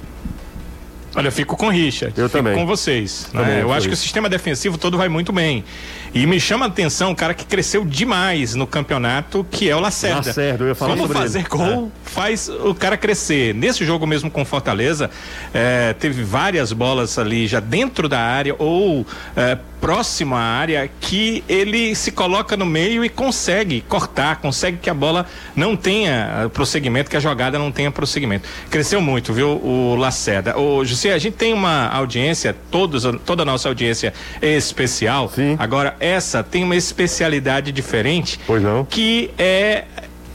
[1.16, 2.14] Olha, eu fico com o Richard.
[2.16, 2.54] Eu fico também.
[2.54, 3.28] com vocês.
[3.34, 3.42] né?
[3.42, 4.04] Também, Eu acho que o isso.
[4.04, 5.64] sistema defensivo todo vai muito bem.
[6.14, 9.80] E me chama a atenção um cara que cresceu demais no campeonato, que é o
[9.80, 10.28] Lacerda.
[10.28, 11.48] Lacerda, eu ia falar Como fazer ele.
[11.48, 13.54] gol faz o cara crescer.
[13.54, 15.10] Nesse jogo mesmo com Fortaleza,
[15.54, 21.44] eh, teve várias bolas ali já dentro da área ou eh, próximo à área que
[21.48, 26.48] ele se coloca no meio e consegue cortar, consegue que a bola não tenha eh,
[26.48, 28.48] prosseguimento, que a jogada não tenha prosseguimento.
[28.70, 30.58] Cresceu muito, viu, o Lacerda.
[30.58, 35.32] Ô, José, a gente tem uma audiência, todos, toda a nossa audiência é especial.
[35.34, 35.56] Sim.
[35.60, 38.40] Agora, essa tem uma especialidade diferente.
[38.46, 38.86] Pois não.
[38.86, 39.86] Que é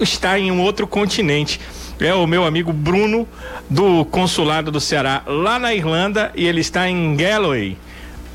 [0.00, 1.60] estar em um outro continente.
[2.00, 3.28] É o meu amigo Bruno,
[3.70, 7.76] do consulado do Ceará, lá na Irlanda, e ele está em Galloway,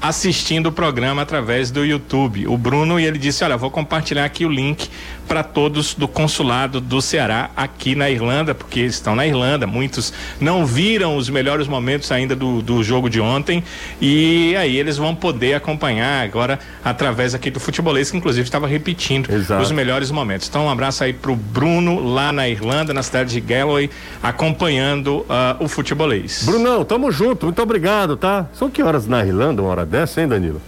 [0.02, 2.48] assistindo o programa através do YouTube.
[2.48, 4.90] O Bruno, e ele disse: Olha, vou compartilhar aqui o link
[5.28, 9.68] para todos do consulado do Ceará aqui na Irlanda, porque eles estão na Irlanda.
[9.68, 13.64] Muitos não viram os melhores momentos ainda do, do jogo de ontem,
[14.02, 19.30] e aí eles vão poder acompanhar agora através aqui do futebolês, que inclusive estava repetindo
[19.32, 19.62] Exato.
[19.62, 20.48] os melhores momentos.
[20.48, 23.90] Então, um abraço aí pro Bruno, lá na Irlanda, na cidade de Galloway,
[24.24, 26.44] acompanhando ah, o futebolês.
[26.46, 28.48] Brunão, tamo junto, muito obrigado, tá?
[28.54, 30.62] São que horas na Irlanda, uma hora dessa, hein, Danilo?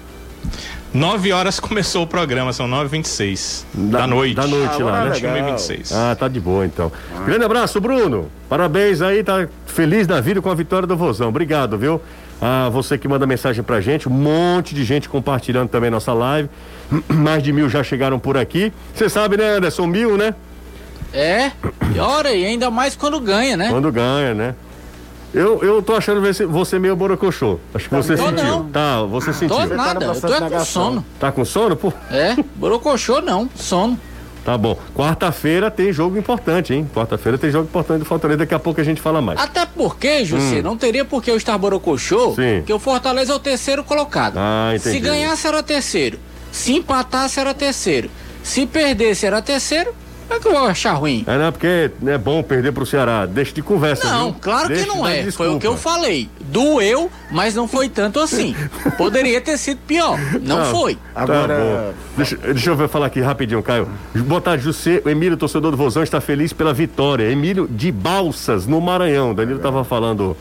[0.94, 4.36] Nove horas começou o programa, são nove e vinte e seis da, noite.
[4.36, 5.12] Da noite Ah, lá, né?
[5.12, 5.52] Acho que legal.
[5.52, 5.92] 26.
[5.92, 6.92] Ah, tá de boa então.
[7.26, 8.32] Grande abraço, Bruno.
[8.48, 11.30] Parabéns aí, tá feliz da vida com a vitória do Vozão.
[11.30, 12.02] Obrigado, viu?
[12.42, 16.50] a você que manda mensagem pra gente, um monte de gente compartilhando também nossa live.
[17.10, 18.72] Mais de mil já chegaram por aqui.
[18.96, 19.86] Você sabe, né, Anderson?
[19.86, 20.34] Mil, né?
[21.12, 21.52] É,
[21.94, 23.70] e ora, e ainda mais quando ganha, né?
[23.70, 24.54] Quando ganha, né?
[25.34, 27.60] Eu, eu tô achando você, você meio borocochô.
[27.74, 28.44] Acho que você Tô sentiu.
[28.44, 28.66] não.
[28.70, 29.56] Tá, você sentiu.
[29.56, 31.06] Tô tá nada, eu processo tô é com sono.
[31.20, 31.76] Tá com sono?
[31.76, 34.00] Pô, É, borocochô não, sono.
[34.44, 34.76] tá bom.
[34.96, 36.90] Quarta-feira tem jogo importante, hein?
[36.96, 38.40] Quarta-feira tem jogo importante do Fortaleza.
[38.40, 39.40] Daqui a pouco a gente fala mais.
[39.40, 42.36] Até porque, José, não teria por que eu estar borocochô, Hum.
[42.36, 42.58] Sim.
[42.60, 44.34] porque o Fortaleza é o terceiro colocado.
[44.38, 44.96] Ah, entendi.
[44.96, 46.18] Se ganhasse era terceiro,
[46.52, 48.10] se empatasse era terceiro,
[48.42, 49.94] se perdesse era terceiro,
[50.36, 51.24] é que eu vou achar ruim?
[51.28, 53.26] É, não, porque é bom perder pro Ceará.
[53.26, 54.36] Deixa de conversa, Não, viu?
[54.42, 55.32] claro Deixa que não é.
[55.32, 55.98] Foi o que eu desculpa.
[55.98, 56.30] falei.
[56.42, 58.56] Doeu, mas não foi tanto assim.
[58.98, 60.18] Poderia ter sido pior.
[60.42, 60.98] Não foi.
[61.16, 61.94] Agora, Tá.
[62.18, 63.88] Deixa, deixa eu ver, falar aqui rapidinho, Caio.
[64.16, 65.02] Boa tarde, José.
[65.06, 67.30] O Emílio, torcedor do Vozão, está feliz pela vitória.
[67.32, 69.34] Emílio de Balsas, no Maranhão.
[69.34, 70.36] Danilo estava falando.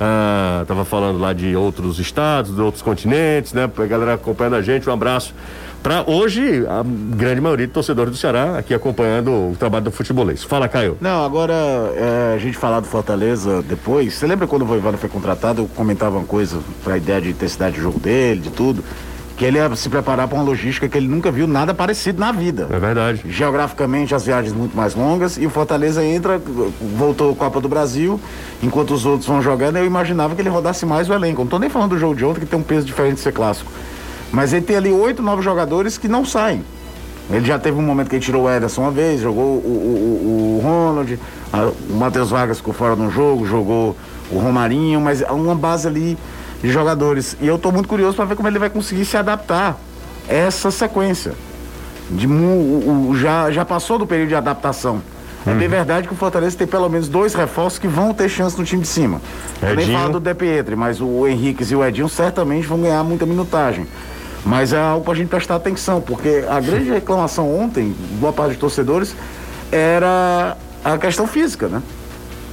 [0.00, 3.64] ah, tava falando lá de outros estados, de outros continentes, né?
[3.76, 5.34] A galera acompanhando a gente, um abraço.
[5.82, 10.42] Pra hoje, a grande maioria de torcedores do Ceará aqui acompanhando o trabalho do futebolês.
[10.42, 10.98] Fala, Caio.
[11.00, 14.14] Não, agora é, a gente falar do Fortaleza depois.
[14.14, 15.62] Você lembra quando o Voivoda foi contratado?
[15.62, 18.82] Eu comentava uma coisa para a ideia de intensidade de jogo dele, de tudo.
[19.36, 22.32] Que ele ia se preparar para uma logística que ele nunca viu nada parecido na
[22.32, 22.66] vida.
[22.72, 23.22] É verdade.
[23.24, 26.42] Geograficamente, as viagens muito mais longas e o Fortaleza entra,
[26.96, 28.20] voltou Copa do Brasil,
[28.60, 31.42] enquanto os outros vão jogando, eu imaginava que ele rodasse mais o elenco.
[31.42, 33.32] Não tô nem falando do jogo de ontem, que tem um peso diferente de ser
[33.32, 33.70] clássico.
[34.32, 36.64] Mas ele tem ali oito, nove jogadores que não saem.
[37.30, 40.60] Ele já teve um momento que ele tirou o Ederson uma vez, jogou o, o,
[40.60, 41.18] o, Ronald,
[41.52, 43.94] a- o Matheus Vargas ficou fora no jogo, jogou
[44.30, 46.16] o Romarinho, mas há uma base ali
[46.62, 47.36] de jogadores.
[47.40, 49.78] E eu tô muito curioso para ver como ele vai conseguir se adaptar
[50.28, 51.32] a essa sequência.
[52.10, 55.02] De o- o- já, já passou do período de adaptação.
[55.46, 58.58] É bem verdade que o Fortaleza tem pelo menos dois reforços que vão ter chance
[58.58, 59.20] no time de cima.
[59.62, 63.02] Eu nem falo do De Pietri, mas o Henrique e o Edinho certamente vão ganhar
[63.04, 63.86] muita minutagem.
[64.44, 68.58] Mas é algo pra gente prestar atenção, porque a grande reclamação ontem, boa parte dos
[68.58, 69.14] torcedores,
[69.70, 71.82] era a questão física, né?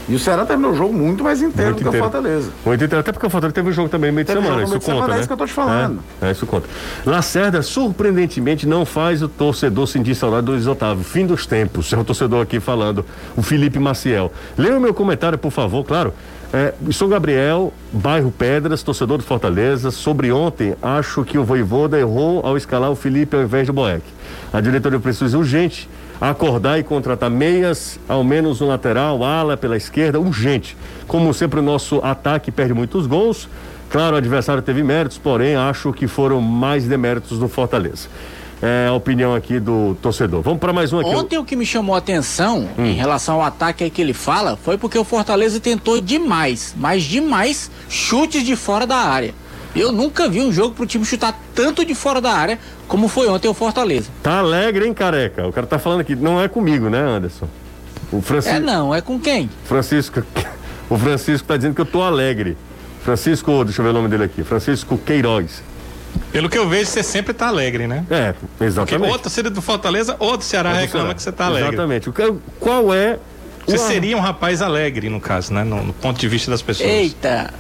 [0.08, 2.06] E o Ceará terminou o jogo muito mais inteiro Muito do que inteiro.
[2.06, 2.52] o Fortaleza.
[2.64, 3.00] Muito inteiro.
[3.00, 4.96] Até porque o Fortaleza teve um jogo também meio de Teve semana, jogo isso conta,
[4.98, 5.20] semana, é né?
[5.20, 6.00] isso que eu tô te falando.
[6.22, 6.70] É, é, isso conta.
[7.04, 11.04] Lacerda, surpreendentemente, não faz o torcedor sentir saudade do Luiz Otávio.
[11.04, 11.92] Fim dos tempos.
[11.92, 13.04] É o torcedor aqui falando,
[13.36, 14.32] o Felipe Maciel.
[14.56, 16.14] Leia o meu comentário, por favor, claro.
[16.58, 19.92] É, sou Gabriel, bairro Pedras, torcedor do Fortaleza.
[19.92, 24.02] Sobre ontem, acho que o Voivoda errou ao escalar o Felipe ao invés do Boeck.
[24.54, 25.90] A diretoria precisa urgente
[26.22, 30.78] acordar e contratar meias, ao menos no lateral, ala pela esquerda, urgente.
[31.10, 33.50] Como sempre, o nosso ataque perde muitos gols.
[33.90, 38.08] Claro, o adversário teve méritos, porém acho que foram mais deméritos do Fortaleza.
[38.62, 40.42] É a opinião aqui do torcedor.
[40.42, 41.10] Vamos para mais um aqui.
[41.10, 42.86] Ontem o que me chamou a atenção Hum.
[42.86, 47.04] em relação ao ataque aí que ele fala foi porque o Fortaleza tentou demais, mas
[47.04, 49.34] demais, chutes de fora da área.
[49.76, 53.28] Eu nunca vi um jogo pro time chutar tanto de fora da área como foi
[53.28, 54.10] ontem o Fortaleza.
[54.24, 55.46] Tá alegre, hein, careca?
[55.46, 57.48] O cara tá falando aqui, não é comigo, né, Anderson?
[58.12, 58.56] O Francisco.
[58.56, 59.50] É não, é com quem?
[59.66, 60.24] Francisco.
[60.88, 62.56] O Francisco tá dizendo que eu tô alegre.
[63.04, 64.44] Francisco, deixa eu ver o nome dele aqui.
[64.44, 65.64] Francisco Queiroz.
[66.32, 68.06] Pelo que eu vejo, você sempre tá alegre, né?
[68.10, 69.12] É, Porque exatamente.
[69.12, 71.14] ou torcida do Fortaleza ou do Ceará do reclama Ceará.
[71.16, 71.70] que você tá alegre.
[71.70, 72.10] Exatamente.
[72.10, 73.18] O que- Qual é.
[73.66, 75.64] Você o- seria um rapaz alegre, no caso, né?
[75.64, 76.88] No, no ponto de vista das pessoas.
[76.90, 77.52] Eita,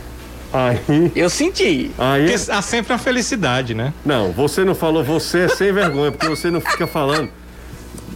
[0.54, 1.12] Aí.
[1.15, 1.91] eu senti.
[1.98, 2.28] Aí.
[2.30, 3.91] Porque há sempre uma felicidade, né?
[4.06, 7.30] Não, você não falou, você é sem vergonha, porque você não fica falando.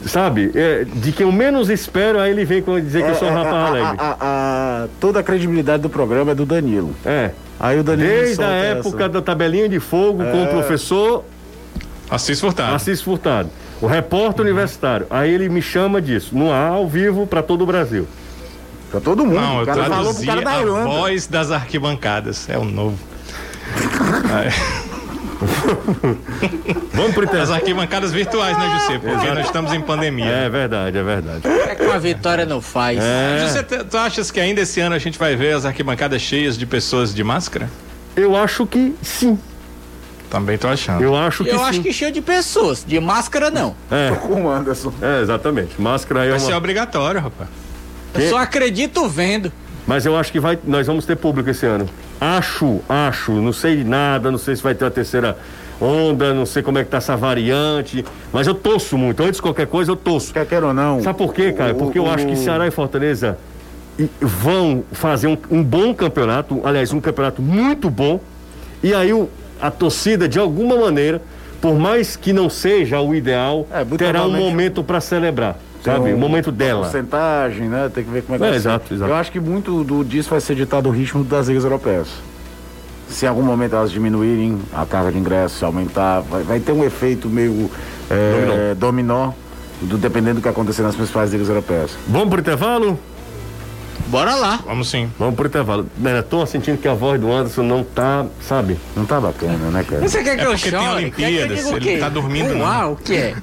[0.05, 0.51] Sabe?
[0.55, 3.31] É, de quem eu menos espero, aí ele vem com dizer que eu sou um
[3.31, 3.95] É, rapaz a- alegre.
[3.99, 4.17] a- a-
[4.83, 6.95] a- toda a credibilidade do programa é do Danilo.
[7.05, 7.31] É.
[7.59, 8.79] Aí o Danilo Desde a essa.
[8.79, 11.25] época da tabelinha de fogo com o professor
[12.09, 12.73] Assis Furtado.
[12.75, 13.49] Assis Furtado,
[13.81, 15.05] o repórter universitário.
[15.09, 18.07] Aí ele me chama disso, no ar, ao vivo, para todo o Brasil.
[18.89, 19.35] Pra todo mundo.
[19.39, 22.49] Não, o eu cara falou pro traduzi cara da a voz das arquibancadas.
[22.49, 22.97] É o novo.
[26.93, 28.99] Vamos pro As arquibancadas virtuais, né, José?
[28.99, 30.25] Porque nós estamos em pandemia.
[30.25, 31.47] É verdade, é verdade.
[31.47, 32.99] É que uma vitória não faz.
[33.02, 33.45] É.
[33.45, 36.58] José, tu tu achas que ainda esse ano a gente vai ver as arquibancadas cheias
[36.58, 37.69] de pessoas de máscara?
[38.15, 39.39] Eu acho que sim.
[40.30, 41.02] Também tô achando.
[41.04, 41.63] Eu acho que Eu sim.
[41.63, 43.75] acho que cheio de pessoas, de máscara não.
[43.89, 44.93] É, Com o Anderson.
[45.02, 45.82] é, exatamente.
[45.82, 46.58] Máscara aí é Vai ser uma...
[46.58, 47.49] obrigatório, rapaz.
[48.13, 49.52] Eu só acredito vendo.
[49.88, 51.89] Mas eu acho que vai, nós vamos ter público esse ano.
[52.19, 55.38] Acho, acho, não sei nada, não sei se vai ter uma terceira
[55.82, 58.03] onda, não sei como é que tá essa variante,
[58.34, 59.21] mas eu torço muito.
[59.23, 60.34] Antes de qualquer coisa, eu torço.
[60.34, 61.01] Quer queira ou não.
[61.01, 61.73] Sabe por quê, cara?
[61.73, 63.38] Porque eu acho que Ceará e Fortaleza
[64.19, 68.19] vão fazer um, um bom campeonato, aliás, um campeonato muito bom,
[68.84, 69.29] e aí o-
[69.62, 71.21] a torcida, de alguma maneira,
[71.62, 76.06] por mais que não seja o ideal, É, terá um momento para celebrar, sabe?
[76.06, 76.84] Tem O momento dela.
[76.84, 77.89] Porcentagem, né?
[77.94, 79.12] Tem que ver como é que É, exato, exato.
[79.12, 82.08] Eu acho que muito do, disso vai ser ditado o ritmo das ligas europeias.
[83.10, 86.84] se em algum momento elas diminuírem a carga de ingressos, aumentar, vai, vai ter um
[86.84, 87.70] efeito meio
[88.10, 89.32] é, dominó,
[89.82, 91.92] do, dependendo do que acontecer nas principais ligas europeias.
[92.08, 93.00] Vamos pro intervalo?
[94.10, 94.60] Bora lá.
[94.65, 95.10] Vamos sim.
[95.19, 95.86] Vamos pro intervalo.
[95.95, 98.76] Né, tô sentindo que a voz do Anderson não tá, sabe?
[98.95, 100.02] Não tá bacana, né, cara?
[100.02, 100.95] Você quer que É eu porque tem chore?
[100.95, 102.62] Olimpíadas, Quer que ele tá dormindo, não.
[102.62, 103.36] Uau, o que é?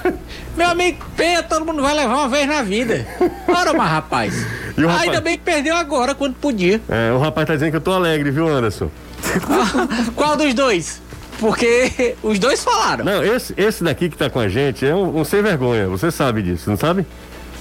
[0.56, 3.06] Meu amigo, penha, todo mundo vai levar uma vez na vida.
[3.46, 4.46] Ora, mas rapaz.
[4.76, 5.02] E o rapaz?
[5.08, 6.80] Ainda bem que perdeu agora, quando podia.
[6.88, 8.90] É, o rapaz tá dizendo que eu tô alegre, viu, Anderson?
[10.16, 11.02] Qual dos dois?
[11.38, 13.04] Porque os dois falaram.
[13.04, 16.10] Não, esse, esse daqui que tá com a gente é um, um sem vergonha, você
[16.10, 17.06] sabe disso, não sabe?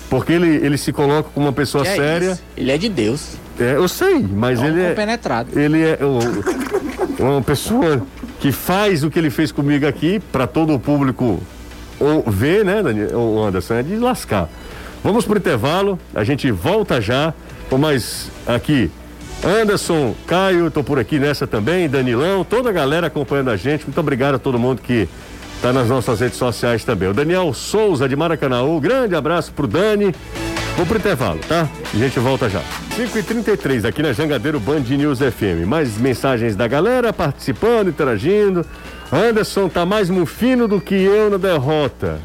[0.10, 2.32] Porque ele, ele se coloca como uma pessoa Que é séria.
[2.32, 2.44] isso?
[2.56, 3.34] Ele é de Deus.
[3.60, 4.89] É, eu sei, mas É um ele é.
[4.89, 5.60] compenetrado.
[5.60, 5.98] Ele é
[7.20, 8.02] uma pessoa
[8.39, 11.41] que faz o que ele fez comigo aqui para todo o público
[12.00, 12.82] ou ver, né,
[13.48, 14.50] Anderson, é de lascar.
[15.04, 17.34] Vamos pro intervalo, a gente volta já
[17.70, 18.91] com mais aqui.
[19.44, 23.86] Anderson, Caio, tô por aqui nessa também, Danilão, toda a galera acompanhando a gente.
[23.86, 25.08] Muito obrigado a todo mundo que
[25.62, 27.10] tá nas nossas redes sociais também.
[27.10, 30.13] O Daniel Souza de Maracanãú, grande abraço pro Dani.
[30.78, 31.70] Vou pro intervalo, tá?
[31.94, 32.62] A gente volta já.
[32.98, 35.65] 5h33 aqui na Jangadeiro Band News FM.
[35.65, 38.65] Mais mensagens da galera participando, interagindo.
[39.12, 42.20] Anderson tá mais mufino do que eu na derrota.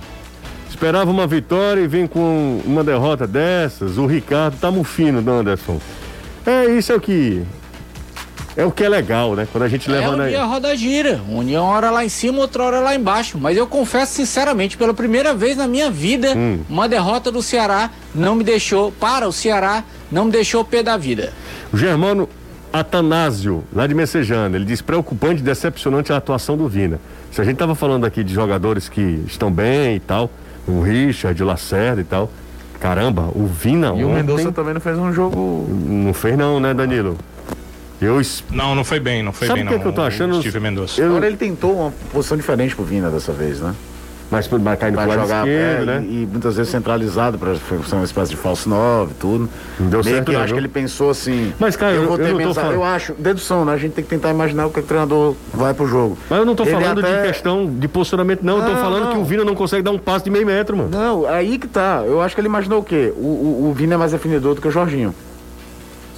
[0.69, 3.99] Esperava uma vitória e vem com uma derrota dessas.
[3.99, 5.81] O Ricardo tá mufino, Anderson.
[6.45, 7.45] É isso é o que
[8.61, 9.47] é o que é legal, né?
[9.51, 11.21] Quando a gente É leva um na dia a roda gira.
[11.29, 13.39] Um dia uma hora lá em cima, outra hora lá embaixo.
[13.39, 16.61] Mas eu confesso sinceramente, pela primeira vez na minha vida, Hum.
[16.69, 20.83] uma derrota do Ceará não me deixou, para o Ceará, não me deixou o pé
[20.83, 21.33] da vida.
[21.73, 22.29] O Germano
[22.73, 27.01] Atanásio, lá de Messejana, ele diz preocupante e decepcionante a atuação do Vina.
[27.33, 30.31] Se a gente tava falando aqui de jogadores que estão bem e tal,
[30.69, 32.31] o Richard, o Lacerda e tal,
[32.81, 35.67] caramba, o Vina E o ontem Mendonça também não fez um jogo.
[35.69, 37.17] não fez não, né, Danilo?
[38.01, 39.83] Eu, es- Não, não foi bem, não foi Sabe bem, o que não.
[39.83, 40.41] que eu tô o achando?
[40.41, 41.01] Steve Mendonça.
[41.01, 43.75] eu Agora ele tentou uma posição diferente pro Vina dessa vez, né?
[44.33, 46.07] mas vai cair no Pra lado jogar esquerdo, é, né?
[46.09, 49.49] e, e muitas vezes centralizado para ser uma espécie de falso 9 tudo.
[49.81, 50.55] Não deu Meio certo que eu não, acho viu?
[50.55, 51.53] que ele pensou assim.
[51.59, 53.73] Mas, Caio, eu- vou eu ter não tô menos- falando- eu acho, dedução, né?
[53.73, 56.17] A gente tem que tentar imaginar o que, o treinador vai pro jogo.
[56.31, 58.59] Mas eu não tô Ele falando até- de questão de posicionamento, não.
[58.59, 59.13] eu tô Não, falando não.
[59.15, 60.91] que o Vina não consegue dar um passe de meio metro, mano.
[60.93, 62.05] Não, aí que tá.
[62.07, 63.13] Eu acho que ele imaginou o quê?
[63.17, 65.13] O, o, o Vina é mais definidor do que o Jorginho.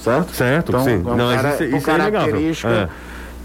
[0.03, 0.35] Certo?
[0.35, 1.01] Certo, então, sim.
[1.05, 2.69] é um Não, cara, isso- com isso é característica.
[2.69, 2.89] É.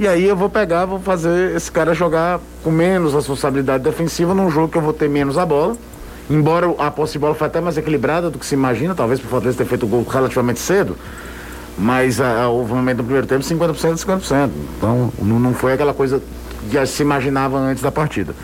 [0.01, 4.49] E aí eu vou pegar, vou fazer esse cara jogar com menos responsabilidade defensiva num
[4.51, 5.77] jogo que eu vou ter menos a bola.
[6.31, 9.29] Embora a posse de bola foi até mais equilibrada do que se imagina, talvez por
[9.29, 10.97] Fortaleza ter feito o gol relativamente cedo.
[11.77, 14.51] Mas ah, houve um momento no primeiro tempo 50% e 50%.
[14.77, 16.21] Então não, não foi aquela coisa
[16.71, 18.35] que se imaginava antes da partida.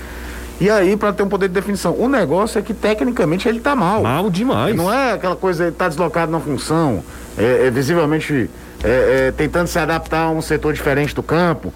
[0.60, 1.94] E aí, para ter um poder de definição.
[1.98, 4.02] O negócio é que tecnicamente ele tá mal.
[4.02, 4.74] Mal demais.
[4.74, 7.02] Não é aquela coisa, ele tá deslocado na função,
[7.36, 8.48] é, é visivelmente
[8.82, 11.72] é, é, tentando se adaptar a um setor diferente do campo.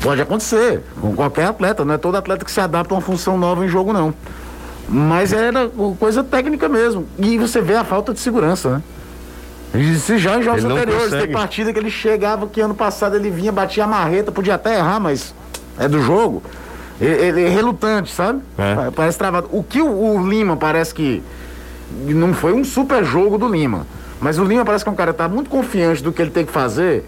[0.00, 3.36] Pode acontecer, com qualquer atleta, não é todo atleta que se adapta a uma função
[3.36, 4.14] nova em jogo, não.
[4.88, 7.06] Mas era coisa técnica mesmo.
[7.18, 8.82] E você vê a falta de segurança, né?
[10.00, 11.26] Se já em jogos anteriores, consegue.
[11.26, 14.76] tem partida que ele chegava, que ano passado ele vinha, batia a marreta, podia até
[14.76, 15.32] errar, mas
[15.78, 16.42] é do jogo.
[17.00, 18.40] Ele, é relutante, sabe?
[18.58, 18.74] É.
[18.74, 19.48] Pa- Parece travado.
[19.52, 21.22] O que o, o Lima parece que
[22.06, 23.86] não foi um super jogo do Lima.
[24.20, 26.30] Mas o Lima parece que é um cara que tá muito confiante do que ele
[26.30, 27.04] tem que fazer,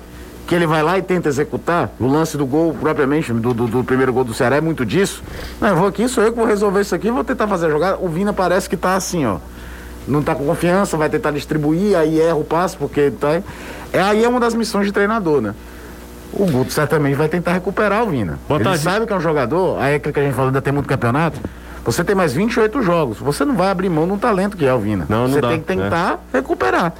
[0.47, 1.91] que ele vai lá e tenta executar.
[2.01, 5.23] O lance do gol, propriamente, do, do- do primeiro gol do Ceará, é muito disso.
[5.61, 7.71] Não, eu vou aqui, sou eu que vou resolver isso aqui, vou tentar fazer a
[7.71, 7.99] jogada.
[8.01, 9.37] O Vina parece que tá assim, ó.
[10.09, 13.41] Não tá com confiança, vai tentar distribuir, aí erra o passe, porque tá.
[13.93, 15.55] É, aí é uma das missões de treinador, né?
[16.33, 18.39] O Guto certamente vai tentar recuperar o Vina.
[18.49, 18.83] Boa ele tarde.
[18.83, 20.87] sabe que é um jogador, aí é aquilo que a gente falou, ainda tem muito
[20.89, 21.39] campeonato.
[21.85, 23.19] Você tem mais 28 jogos.
[23.19, 25.05] Você não vai abrir mão de um talento que é o Vina.
[25.09, 26.93] Não, não Você dá, tem que tentar recuperar.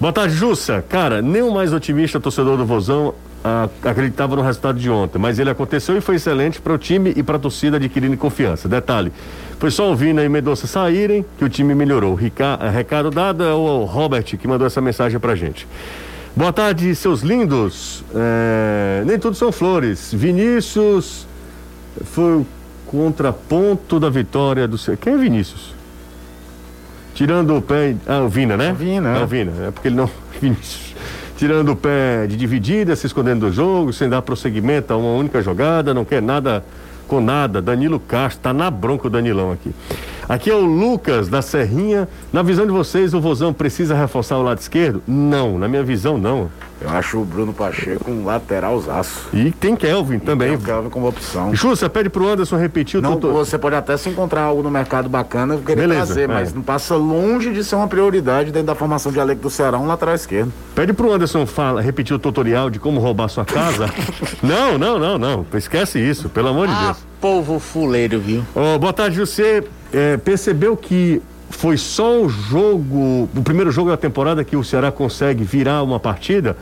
[0.00, 0.82] Boa tarde, Jussa.
[0.88, 3.14] Cara, nem o mais otimista torcedor do Vozão
[3.44, 7.12] ah, acreditava no resultado de ontem, mas ele aconteceu e foi excelente para o time
[7.14, 8.68] e para a torcida adquirindo confiança.
[8.68, 9.12] Detalhe,
[9.58, 12.14] foi só o Vina e Mendonça saírem que o time melhorou.
[12.14, 15.68] Rica- eh, recado dado é o Robert que mandou essa mensagem pra gente.
[16.34, 18.02] Boa tarde, seus lindos.
[18.14, 20.12] Eh, nem tudo são flores.
[20.14, 21.26] Vinícius
[22.04, 22.46] foi o
[22.86, 24.96] contraponto da vitória do seu.
[24.96, 25.74] Quem é Vinícius?
[27.14, 27.94] Tirando o pé.
[28.06, 28.74] Ah, o Vina, né?
[28.76, 29.24] Vina, É é.
[29.24, 29.52] o Vina.
[29.68, 30.08] É porque ele não.
[30.40, 30.94] Vinícius.
[31.36, 35.42] Tirando o pé de dividida, se escondendo do jogo, sem dar prosseguimento a uma única
[35.42, 36.64] jogada, não quer nada
[37.06, 37.60] com nada.
[37.60, 39.70] Danilo Castro, tá na bronca o Danilão aqui.
[40.32, 42.08] Aqui é o Lucas da Serrinha.
[42.32, 45.02] Na visão de vocês, o Vozão precisa reforçar o lado esquerdo?
[45.06, 46.50] Não, na minha visão, não.
[46.80, 49.28] Eu acho o Bruno Pacheco um lateralzaço.
[49.34, 50.48] E tem Kelvin também.
[50.48, 51.54] Tem o Kelvin como opção.
[51.54, 54.62] Chu, você pede pro Anderson repetir o Não, tutor- você pode até se encontrar algo
[54.62, 56.26] no mercado bacana querer Beleza, trazer, é.
[56.28, 59.78] mas não passa longe de ser uma prioridade dentro da formação de elenco do Ceará,
[59.78, 60.50] um lateral esquerdo.
[60.74, 63.90] Pede pro Anderson fala, repetir o tutorial de como roubar sua casa.
[64.42, 65.46] não, não, não, não.
[65.52, 66.96] Esquece isso, pelo amor de Ah, Deus.
[67.20, 68.42] povo fuleiro, viu?
[68.54, 69.62] Ô, boa tarde, você
[69.92, 71.20] é, percebeu que
[71.50, 76.00] foi só o jogo, o primeiro jogo da temporada que o Ceará consegue virar uma
[76.00, 76.56] partida?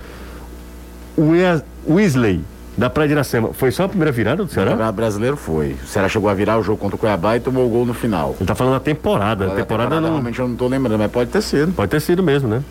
[1.16, 2.40] O Wes- Weasley,
[2.76, 4.70] da Praia de Iracema, foi só a primeira virada do O Ceará?
[4.72, 5.76] Campeonato brasileiro foi.
[5.82, 7.94] O Ceará chegou a virar o jogo contra o Cuiabá e tomou o gol no
[7.94, 8.34] final.
[8.38, 9.44] Ele tá falando da temporada.
[9.44, 10.10] A Agora, temporada, não.
[10.10, 11.72] Realmente eu não tô lembrando, mas pode ter sido.
[11.72, 12.62] Pode ter sido mesmo, né?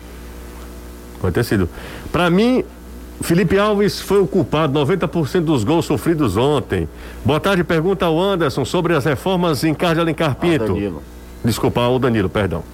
[1.20, 1.68] Pode ter sido.
[2.10, 2.64] Pra mim,
[3.20, 6.88] Felipe Alves foi o culpado, 90% dos gols sofridos ontem.
[7.24, 10.66] Boa tarde, pergunta ao Anderson sobre as reformas em Carlos Alencar Pinto.
[10.68, 11.02] Danilo.
[11.44, 12.64] Desculpa, o Danilo, perdão.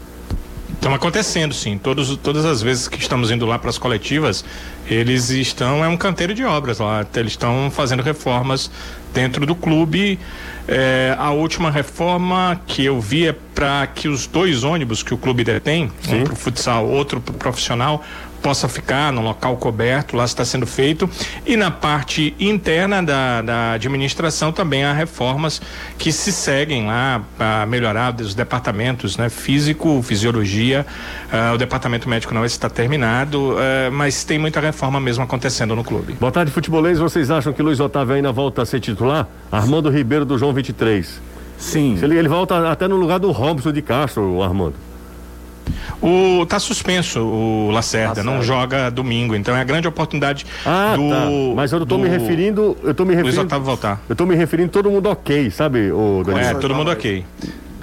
[0.72, 1.78] Estão acontecendo, sim.
[1.78, 4.44] Todos, todas as vezes que estamos indo lá para as coletivas,
[4.88, 5.84] eles estão.
[5.84, 7.04] É um canteiro de obras lá.
[7.16, 8.70] Eles estão fazendo reformas
[9.12, 10.18] dentro do clube.
[10.68, 15.16] É, a última reforma que eu vi é para que os dois ônibus que o
[15.16, 16.20] clube detém, Sim.
[16.20, 18.04] um para o futsal, outro para o profissional,
[18.42, 21.08] possa ficar no local coberto, lá está sendo feito.
[21.44, 25.60] E na parte interna da, da administração também há reformas
[25.98, 29.28] que se seguem lá para melhorar os departamentos, né?
[29.28, 30.86] Físico, fisiologia,
[31.32, 35.84] ah, o departamento médico não está terminado, ah, mas tem muita reforma mesmo acontecendo no
[35.84, 36.14] clube.
[36.14, 36.98] Boa tarde, futebolês.
[36.98, 39.28] Vocês acham que Luiz Otávio ainda volta a ser titular?
[39.50, 41.20] Armando Ribeiro do João 23.
[41.58, 41.98] Sim.
[42.02, 44.74] Ele, ele volta até no lugar do Robson de Castro, o Armando.
[46.00, 48.30] O tá suspenso o Lacerda, Lacerda.
[48.30, 51.26] não joga domingo, então é a grande oportunidade Ah, do tá.
[51.56, 52.76] Mas eu tô me do referindo.
[52.82, 53.46] Eu tô me Luiz referindo.
[53.46, 54.00] Otávio voltar.
[54.08, 56.46] Eu tô me referindo todo mundo ok, sabe, o Danilo?
[56.46, 57.24] É, todo mundo ok.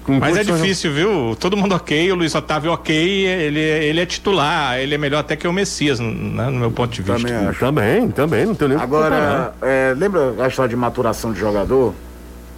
[0.04, 1.36] Com Mas é difícil, viu?
[1.40, 2.94] Todo mundo ok, o Luiz Otávio ok,
[3.26, 6.92] ele, ele é titular, ele é melhor até que o Messias, né, no meu ponto
[6.92, 7.22] de vista.
[7.22, 7.60] Também acho.
[7.60, 8.78] Também, também, não tenho nem.
[8.78, 11.94] Agora, é, lembra a história de maturação de jogador?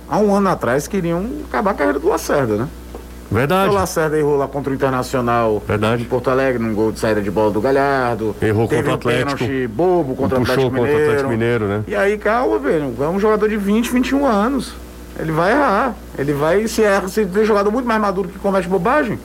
[0.10, 2.68] Há um ano atrás queriam acabar a carreira do Lacerda, né?
[3.32, 3.72] Verdade.
[3.72, 6.04] O Lacerda errou lá contra o Internacional Verdade.
[6.04, 8.36] em Porto Alegre, num gol de saída de bola do Galhardo.
[8.42, 9.38] Errou Teve contra o um Atlético.
[9.38, 11.04] pênalti bobo contra o Atlético contra o Mineiro.
[11.04, 11.84] Atlético Mineiro, né?
[11.88, 12.94] E aí, calma, velho.
[13.00, 14.74] É um jogador de 20, 21 anos.
[15.18, 15.96] Ele vai errar.
[16.18, 19.18] Ele vai, se erra, se tem jogador muito mais maduro que comete bobagem.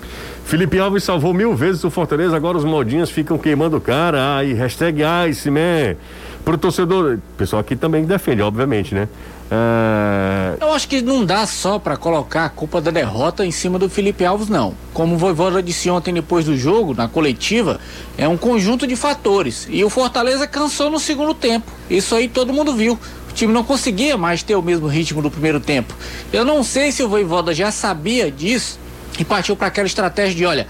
[0.44, 4.36] Felipe Alves salvou mil vezes o Fortaleza, agora os modinhos ficam queimando o cara.
[4.36, 5.96] Ai, hashtag Iceman.
[6.44, 7.14] Pro torcedor.
[7.16, 9.08] O pessoal aqui também defende, obviamente, né?
[9.50, 13.78] É, Eu acho que não dá só pra colocar a culpa da derrota em cima
[13.78, 14.74] do Felipe Alves, não.
[14.94, 17.80] Como o Voivoda disse ontem depois do jogo, na coletiva,
[18.16, 19.66] é um conjunto de fatores.
[19.68, 21.70] E o Fortaleza cansou no segundo tempo.
[21.88, 22.98] Isso aí todo mundo viu.
[23.28, 25.94] O time não conseguia mais ter o mesmo ritmo do primeiro tempo.
[26.32, 28.78] Eu não sei se o Voivoda já sabia disso
[29.18, 30.66] e partiu para aquela estratégia de, olha,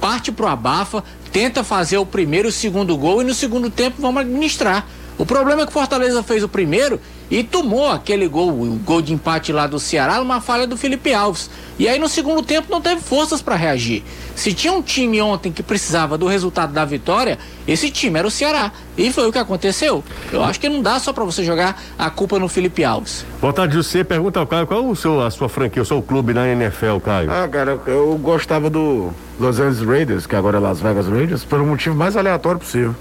[0.00, 4.00] parte pro abafa, tenta fazer o primeiro e o segundo gol e no segundo tempo
[4.00, 4.86] vamos administrar.
[5.18, 7.00] O problema é que o Fortaleza fez o primeiro
[7.32, 11.14] e tomou aquele gol, o gol de empate lá do Ceará, numa falha do Felipe
[11.14, 11.48] Alves.
[11.78, 14.04] E aí no segundo tempo não teve forças para reagir.
[14.36, 18.30] Se tinha um time ontem que precisava do resultado da vitória, esse time era o
[18.30, 18.70] Ceará.
[18.98, 20.04] E foi o que aconteceu.
[20.30, 23.24] Eu acho que não dá só para você jogar a culpa no Felipe Alves.
[23.40, 24.04] boa tarde, José.
[24.04, 27.30] Pergunta ao Caio qual o seu, a sua franquia, o seu clube na NFL, Caio?
[27.30, 29.10] Ah, cara, eu gostava do
[29.40, 32.94] Los Angeles Raiders, que agora é Las Vegas Raiders, pelo motivo mais aleatório possível.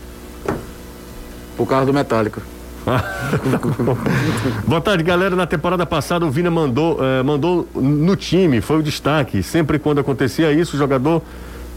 [1.57, 2.41] Por causa do Metallica.
[4.67, 5.35] Boa tarde, galera.
[5.35, 9.43] Na temporada passada, o Vina mandou, eh, mandou no time, foi o destaque.
[9.43, 11.21] Sempre quando acontecia isso, o jogador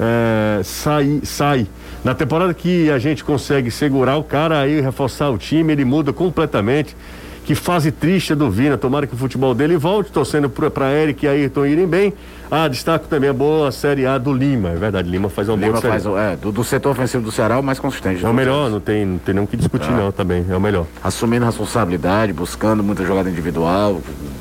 [0.01, 1.67] eh, sai, sai.
[2.03, 6.13] Na temporada que a gente consegue segurar o cara aí, reforçar o time, ele muda
[6.13, 6.97] completamente.
[7.45, 8.79] Que fase triste do Vina.
[8.79, 12.13] Tomara que o futebol dele volte, torcendo pra, pra Eric e Ayrton irem bem.
[12.51, 14.71] Ah, destaco também a boa Série A do Lima.
[14.71, 15.93] É verdade, Lima faz uma Lima boa série.
[15.93, 18.25] faz, o- é, do, do setor ofensivo do Ceará, o mais consistente.
[18.25, 20.45] É o melhor, não tem, não tem nem o que discutir, não, também.
[20.49, 20.87] É o melhor.
[21.03, 24.01] Assumindo responsabilidade, buscando muita jogada individual,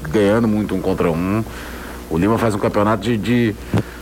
[0.09, 1.43] ganhando muito um contra um.
[2.09, 3.17] O Lima faz um campeonato de.
[3.17, 3.55] de-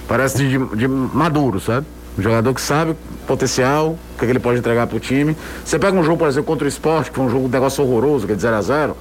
[0.08, 1.88] parece de, de maduro, sabe?
[2.18, 5.36] Um jogador que sabe o potencial, o que, é que ele pode entregar pro time.
[5.64, 7.84] Você pega um jogo, por exemplo, contra o esporte, que foi um jogo um negócio
[7.84, 8.98] horroroso, que é de 0 a 0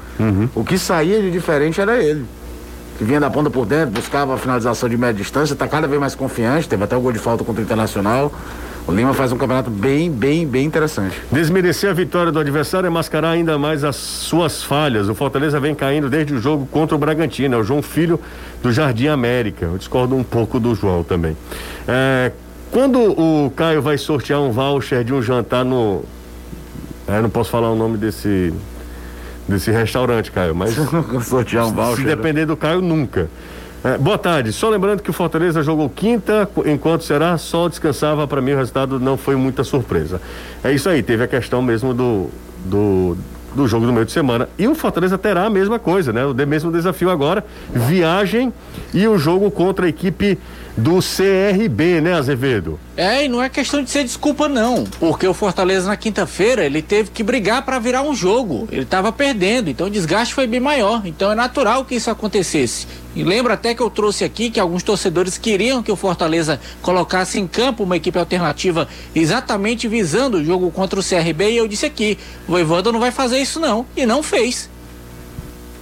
[0.54, 2.24] O que saía de diferente era ele.
[2.98, 5.98] Que vinha da ponta por dentro, buscava a finalização de média distância, tá cada vez
[5.98, 8.32] mais confiante, teve até o gol de falta contra o Internacional.
[8.86, 11.20] O Lima faz um campeonato bem, bem, bem interessante.
[11.30, 15.08] Desmerecer a vitória do adversário é mascarar ainda mais as suas falhas.
[15.08, 17.54] O Fortaleza vem caindo desde o jogo contra o Bragantino.
[17.54, 18.18] É o João Filho
[18.62, 19.66] do Jardim América.
[19.66, 21.36] Eu discordo um pouco do João também.
[21.86, 22.32] É,
[22.70, 26.04] quando o Caio vai sortear um voucher de um jantar no.
[27.06, 28.52] É, não posso falar o nome desse.
[29.48, 30.74] desse restaurante, Caio, mas.
[31.24, 32.04] Sortear um Se voucher.
[32.04, 32.16] né?
[32.16, 33.28] depender do Caio, nunca.
[33.82, 34.52] É, boa tarde.
[34.52, 38.26] Só lembrando que o Fortaleza jogou quinta, enquanto será só descansava.
[38.28, 40.20] Para mim, o resultado não foi muita surpresa.
[40.62, 41.02] É isso aí.
[41.02, 42.28] Teve a questão mesmo do,
[42.64, 43.16] do
[43.54, 44.48] do jogo do meio de semana.
[44.58, 46.24] E o Fortaleza terá a mesma coisa, né?
[46.24, 48.52] O mesmo desafio agora, viagem
[48.94, 50.38] e o jogo contra a equipe
[50.76, 52.78] do CRB, né, Azevedo?
[52.96, 56.82] É, e não é questão de ser desculpa não, porque o Fortaleza na quinta-feira ele
[56.82, 58.68] teve que brigar para virar um jogo.
[58.70, 61.02] Ele estava perdendo, então o desgaste foi bem maior.
[61.04, 62.86] Então é natural que isso acontecesse.
[63.14, 67.40] E lembra até que eu trouxe aqui que alguns torcedores queriam que o Fortaleza colocasse
[67.40, 71.86] em campo uma equipe alternativa exatamente visando o jogo contra o CRB e eu disse
[71.86, 72.16] aqui,
[72.46, 74.70] o Evandro não vai fazer isso não, e não fez.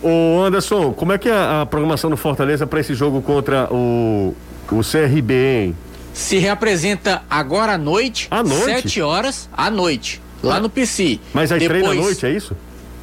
[0.03, 4.33] Ô Anderson, como é que é a programação do Fortaleza para esse jogo contra o
[4.77, 5.77] o CRB, hein?
[6.13, 8.83] Se reapresenta agora à noite, à noite?
[8.89, 10.61] 7 horas à noite, lá ah.
[10.61, 11.21] no PC.
[11.33, 11.83] Mas aí Depois...
[11.83, 12.57] treina à noite, é isso?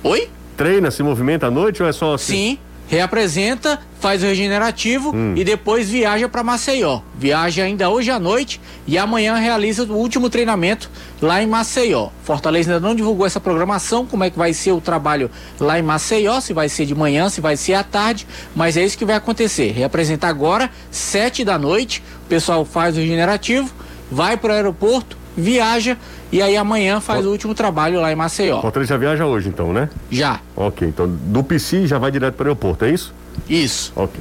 [0.04, 0.30] Oi?
[0.58, 2.34] Treina, se movimenta à noite ou é só assim?
[2.34, 5.34] Sim, reapresenta, faz o regenerativo hum.
[5.36, 7.02] e depois viaja para Maceió.
[7.18, 10.90] Viaja ainda hoje à noite e amanhã realiza o último treinamento
[11.22, 12.10] lá em Maceió.
[12.24, 15.30] Fortaleza ainda não divulgou essa programação, como é que vai ser o trabalho
[15.60, 18.84] lá em Maceió, se vai ser de manhã, se vai ser à tarde, mas é
[18.84, 19.72] isso que vai acontecer.
[19.72, 23.74] Reapresenta agora, sete da noite, o pessoal faz o regenerativo,
[24.12, 25.98] vai para o aeroporto, viaja
[26.32, 28.60] e aí amanhã faz o, o último trabalho lá em Maceió.
[28.60, 29.90] O Fortaleza já viaja hoje então, né?
[30.10, 30.40] Já.
[30.56, 33.14] Ok, então do PC já vai direto para o aeroporto, é isso?
[33.50, 33.92] Isso.
[33.96, 34.20] Ok.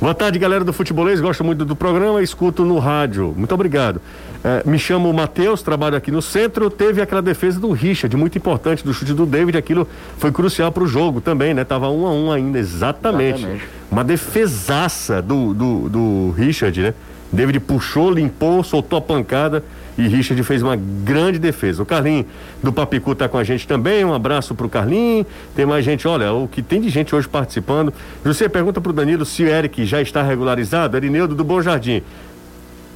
[0.00, 1.20] Boa tarde, galera do Futebolês.
[1.20, 3.32] Gosto muito do programa, escuto no rádio.
[3.36, 4.00] Muito obrigado.
[4.44, 6.68] É, me chamo Matheus, trabalho aqui no centro.
[6.68, 9.56] Teve aquela defesa do Richard, muito importante, do chute do David.
[9.56, 9.88] Aquilo
[10.18, 11.64] foi crucial para o jogo também, né?
[11.64, 13.38] Tava um a um ainda, exatamente.
[13.38, 13.64] exatamente.
[13.90, 16.94] Uma defesaça do, do, do Richard, né?
[17.32, 19.64] David puxou, limpou, soltou a pancada
[19.98, 21.82] e Richard fez uma grande defesa.
[21.82, 22.26] O Carlinho
[22.62, 24.04] do Papicu está com a gente também.
[24.04, 25.26] Um abraço para o Carlinho.
[25.54, 27.92] Tem mais gente, olha, o que tem de gente hoje participando.
[28.24, 30.96] Você pergunta para o Danilo se o Eric já está regularizado.
[30.96, 32.02] Erineudo do Bom Jardim,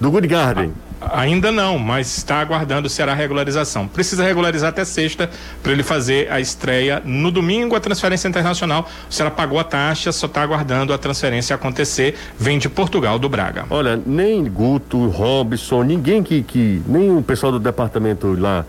[0.01, 0.72] do Good Garden.
[1.12, 3.88] Ainda não, mas está aguardando será a regularização.
[3.88, 5.30] Precisa regularizar até sexta
[5.62, 8.88] para ele fazer a estreia no domingo, a transferência internacional.
[9.09, 12.16] O Ceará pagou a taxa, só está aguardando a transferência acontecer.
[12.38, 13.64] Vem de Portugal, do Braga.
[13.70, 18.64] Olha, nem Guto, Robson, ninguém que, que nem o pessoal do departamento lá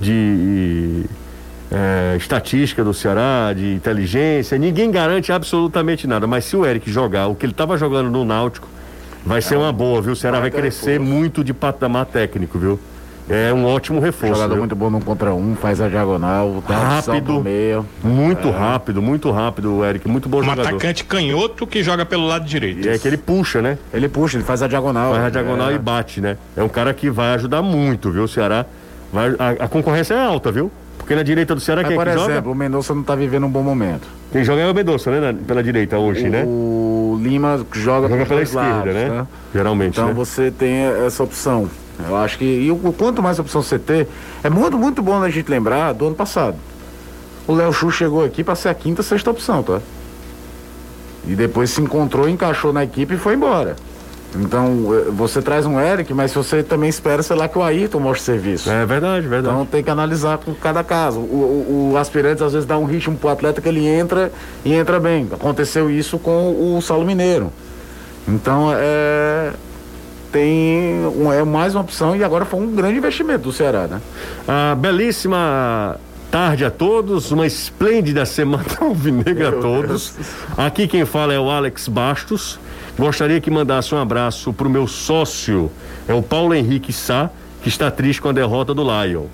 [0.00, 1.04] de
[1.70, 6.26] é, estatística do Ceará, de inteligência, ninguém garante absolutamente nada.
[6.26, 8.68] Mas se o Eric jogar o que ele estava jogando no Náutico
[9.26, 10.12] Vai ser uma boa, viu?
[10.12, 11.12] O Ceará vai, crescer reforço.
[11.12, 12.78] muito de patamar técnico, viu?
[13.28, 14.34] É um ótimo reforço.
[14.34, 14.60] Jogador viu?
[14.60, 17.84] muito bom no contra um, faz a diagonal, rápido, meio.
[18.04, 18.50] Muito é.
[18.52, 20.62] rápido, muito rápido, Eric, muito bom um jogador.
[20.62, 22.86] Um atacante canhoto que joga pelo lado direito.
[22.86, 23.78] E é que ele puxa, né?
[23.92, 25.12] Ele puxa, ele faz a diagonal.
[25.12, 25.74] Faz a diagonal é.
[25.74, 26.36] e bate, né?
[26.56, 28.22] É um cara que vai ajudar muito, viu?
[28.22, 28.64] O Ceará
[29.12, 30.70] vai, a, a concorrência é alta, viu?
[30.96, 32.50] Porque na direita do Ceará, Mas, quem é que exemplo, joga?
[32.50, 34.06] o Mendonça não está vivendo um bom momento.
[34.36, 35.32] Quem joga é o Mendonça, né?
[35.32, 36.44] Na, pela direita hoje, o, né?
[36.44, 39.08] O Lima joga, joga pela esquerda, lados, né?
[39.08, 39.26] né?
[39.54, 39.94] Geralmente.
[39.94, 40.12] Então né?
[40.12, 40.74] você tem
[41.06, 41.70] essa opção.
[42.06, 42.44] Eu acho que.
[42.44, 44.06] E o quanto mais opção você ter,
[44.44, 46.58] é muito, muito bom a gente lembrar do ano passado.
[47.46, 49.80] O Léo Chu chegou aqui para ser a quinta, sexta opção, tá?
[51.26, 53.74] E depois se encontrou, encaixou na equipe e foi embora.
[54.40, 58.00] Então, eh, você traz um Eric, mas você também espera, sei lá, que o Ayrton
[58.00, 58.70] mostre serviço.
[58.70, 59.54] É verdade, verdade.
[59.54, 61.20] Então tem que analisar com cada caso.
[61.20, 64.30] O, o, o aspirante às vezes dá um ritmo pro atleta que ele entra
[64.64, 65.28] e entra bem.
[65.32, 67.52] Aconteceu isso com o Saulo Mineiro.
[68.28, 69.52] Então, é.
[70.32, 74.02] Tem um, é mais uma opção e agora foi um grande investimento do Ceará, né?
[74.46, 75.98] Ah, belíssima
[76.30, 80.14] tarde a todos, uma esplêndida semana alvinegra a todos.
[80.14, 80.28] Deus.
[80.56, 82.58] Aqui quem fala é o Alex Bastos.
[82.98, 85.70] Gostaria que mandasse um abraço para o meu sócio,
[86.08, 87.30] é o Paulo Henrique Sá,
[87.62, 89.26] que está triste com a derrota do Lion.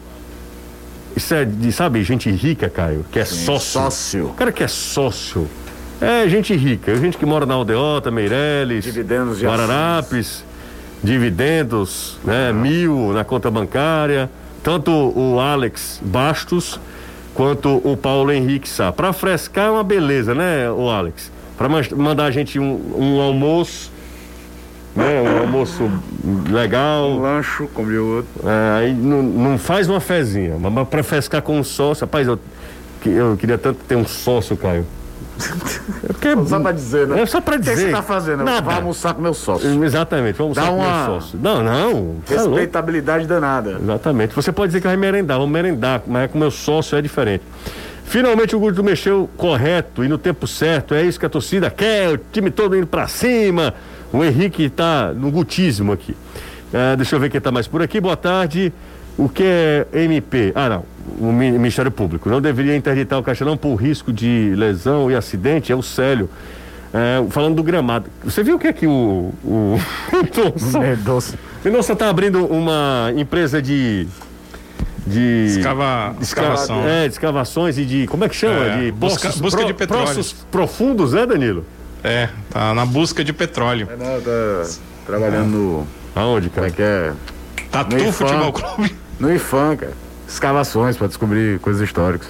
[1.14, 3.80] Isso é de, sabe, gente rica, Caio, que é Sim, sócio.
[3.82, 4.26] Sócio.
[4.26, 5.48] O cara que é sócio.
[6.00, 10.44] É gente rica, gente que mora na Aldeota, Meireles, dividendos Guararapes,
[11.02, 12.58] dividendos, né, uhum.
[12.58, 14.28] mil na conta bancária.
[14.62, 16.78] Tanto o Alex Bastos
[17.34, 18.92] quanto o Paulo Henrique Sá.
[18.92, 21.30] Para frescar é uma beleza, né, o Alex?
[21.56, 23.90] para mandar a gente um, um almoço,
[24.96, 25.22] né?
[25.22, 25.90] Um almoço
[26.50, 27.10] legal.
[27.10, 28.30] Um lancho, comer outro.
[28.44, 32.38] É, aí não, não faz uma fezinha, mas para frescar com um sócio, rapaz, eu,
[33.06, 34.86] eu queria tanto ter um sócio, Caio.
[36.22, 37.20] É só pra dizer, né?
[37.22, 37.72] É só pra dizer.
[37.72, 38.44] O que você tá fazendo?
[38.44, 38.60] Nada.
[38.62, 39.84] Vai almoçar com meu sócio.
[39.84, 41.08] Exatamente, vamos almoçar Dá com uma...
[41.08, 41.38] meu sócio.
[41.42, 42.16] Não, não.
[42.26, 43.78] Tá Respeitabilidade danada.
[43.82, 44.34] Exatamente.
[44.34, 47.44] Você pode dizer que vai merendar, vamos merendar, mas com meu sócio é diferente.
[48.04, 50.94] Finalmente o Guto mexeu correto e no tempo certo.
[50.94, 53.74] É isso que a torcida quer, o time todo indo para cima.
[54.12, 56.14] O Henrique está no gutismo aqui.
[56.72, 58.00] É, deixa eu ver quem está mais por aqui.
[58.00, 58.72] Boa tarde.
[59.16, 60.52] O que é MP?
[60.54, 60.84] Ah, não.
[61.18, 62.28] O Ministério Público.
[62.28, 65.72] Não deveria interditar o Castelão por risco de lesão e acidente.
[65.72, 66.28] É o Célio.
[66.94, 68.10] É, falando do gramado.
[68.22, 69.32] Você viu o que é que o.
[69.44, 69.78] O
[70.78, 71.38] Mendonça.
[71.64, 74.06] Mendonça tá abrindo uma empresa de.
[75.06, 75.46] De.
[75.58, 76.86] Escava, escavação.
[76.86, 78.06] É, de escavações e de.
[78.06, 78.64] Como é que chama?
[78.66, 80.06] É, de busca- poços busca de petróleo.
[80.06, 81.64] Poços profundos, né, Danilo?
[82.04, 83.88] É, tá na busca de petróleo.
[83.98, 84.70] Não, tá
[85.06, 85.86] trabalhando no.
[86.14, 86.68] Aonde, Como cara?
[86.68, 87.12] é que é?
[87.70, 88.52] Tatu No Futebol.
[88.52, 88.94] Clube.
[89.18, 89.92] No IFAM, cara.
[90.32, 92.28] Escavações pra descobrir coisas históricas.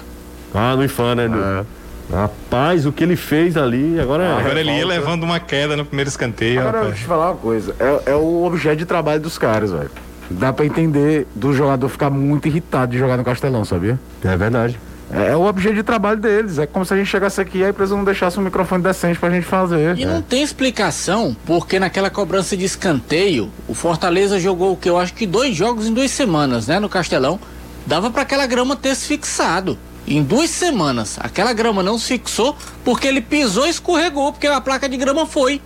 [0.53, 1.27] Ah, no IFAM, né?
[1.27, 1.63] No- É.
[2.11, 4.37] Rapaz, o que ele fez ali, agora é.
[4.37, 6.59] Agora ele ia levando uma queda no primeiro escanteio.
[6.59, 6.87] Agora, rapaz.
[6.89, 7.73] deixa eu te falar uma coisa.
[7.79, 9.89] É, é o objeto de trabalho dos caras, velho.
[10.29, 13.97] Dá pra entender do jogador ficar muito irritado de jogar no Castelão, sabia?
[14.23, 14.77] É verdade.
[15.11, 16.57] É, é o objeto de trabalho deles.
[16.59, 19.17] É como se a gente chegasse aqui e a empresa não deixasse um microfone decente
[19.17, 19.97] pra gente fazer.
[19.97, 24.97] E não tem explicação, porque naquela cobrança de escanteio, o Fortaleza jogou o que eu
[24.99, 27.39] acho que dois jogos em duas semanas, né, no Castelão.
[27.85, 29.77] Dava pra aquela grama ter se fixado.
[30.05, 34.59] Em duas semanas, aquela grama não se fixou porque ele pisou e escorregou, porque a
[34.59, 35.61] placa de grama foi.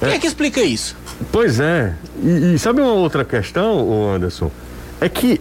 [0.00, 0.96] Quem é que explica isso?
[1.30, 1.94] Pois é.
[2.22, 4.50] E, e sabe uma outra questão, Anderson?
[5.00, 5.40] É que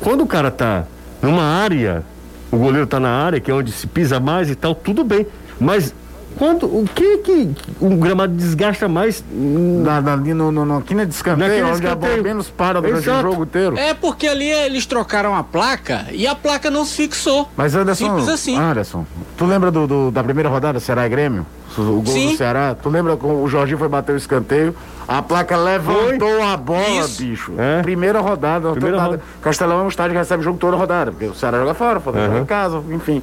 [0.00, 0.86] quando o cara tá
[1.20, 2.02] numa área,
[2.50, 5.26] o goleiro tá na área, que é onde se pisa mais e tal, tudo bem.
[5.60, 5.94] Mas
[6.38, 9.22] quando o que que um gramado desgasta mais?
[9.30, 12.48] Na, na, ali no, no, no, aqui na de escanteio, Naquele onde a bola menos
[12.48, 13.26] para durante Exato.
[13.26, 13.76] o jogo inteiro.
[13.76, 17.48] É porque ali eles trocaram a placa e a placa não se fixou.
[17.56, 18.56] Mas Anderson, Simples assim.
[18.56, 19.04] Anderson,
[19.36, 21.44] tu lembra do, do- da primeira rodada, Ceará e Grêmio?
[21.76, 22.30] O gol Sim.
[22.32, 22.74] do Ceará?
[22.74, 24.74] Tu lembra quando o Jorginho foi bater o escanteio?
[25.06, 27.22] A placa levantou a bola, Isso.
[27.22, 27.52] bicho.
[27.56, 27.82] É.
[27.82, 28.70] Primeira rodada.
[28.72, 29.16] Primeira rodada.
[29.16, 29.22] roda.
[29.40, 32.00] Castelão é um estádio que recebe jogo toda rodada, porque o Ceará joga fora, o
[32.00, 32.38] Fortaleza Aham.
[32.40, 33.22] joga em casa, enfim.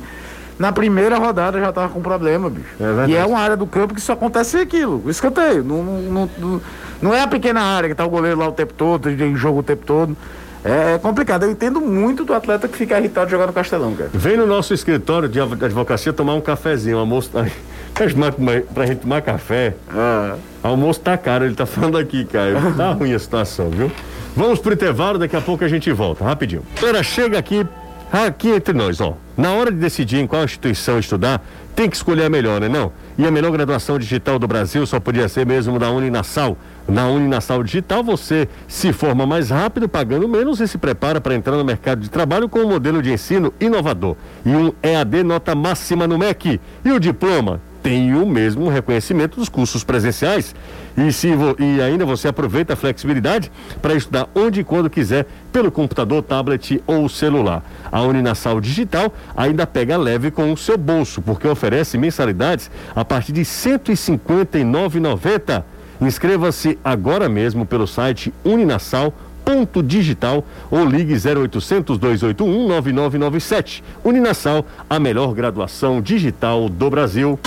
[0.58, 2.66] Na primeira rodada já tava com problema, bicho.
[2.80, 5.64] É e é uma área do campo que só acontece aquilo, escanteio.
[5.64, 6.62] Não, não, não,
[7.02, 9.60] não- é a pequena área que tá o goleiro lá o tempo todo, em jogo
[9.60, 10.16] o tempo todo.
[10.64, 11.44] É, é complicado.
[11.44, 14.10] Eu entendo muito do atleta que fica irritado de jogar no Castelão, cara.
[14.14, 17.30] Vem no nosso escritório de advocacia tomar um cafezinho, almoço.
[17.94, 19.74] Pra gente tomar- pra gente tomar café.
[19.90, 20.36] Ah.
[20.62, 22.74] Almoço tá caro, ele tá falando aqui, Caio.
[22.76, 23.90] Tá ruim a situação, viu?
[24.36, 26.62] Vamos pro intervalo, daqui a pouco a gente volta, rapidinho.
[26.78, 27.66] Galera, chega aqui,
[28.12, 29.18] aqui entre nós, ó.
[29.38, 31.44] Na hora de decidir em qual instituição estudar,
[31.76, 32.92] tem que escolher a melhor, né não?
[33.18, 36.58] E a melhor graduação digital do Brasil só podia ser mesmo da Uninasal.
[36.88, 41.58] Na Uninasal Digital você se forma mais rápido, pagando menos e se prepara para entrar
[41.58, 44.16] no mercado de trabalho com um modelo de ensino inovador.
[44.46, 46.62] E um EAD nota máxima no MEC.
[46.84, 47.60] E o diploma?
[47.86, 50.56] Tem o mesmo reconhecimento dos cursos presenciais.
[50.98, 51.30] E, se
[51.60, 56.82] e ainda você aproveita a flexibilidade para estudar onde e quando quiser, pelo computador, tablet
[56.88, 57.64] ou celular.
[57.92, 63.34] A Uninasal Digital ainda pega leve com o seu bolso, porque oferece mensalidades a partir
[63.34, 65.64] de R$ 159,90.
[66.02, 69.14] Inscreva-se agora mesmo pelo site Uninasal
[69.46, 73.84] ponto digital ou ligue 0800 281 9997.
[74.04, 77.40] Uninasal, a melhor graduação digital do Brasil.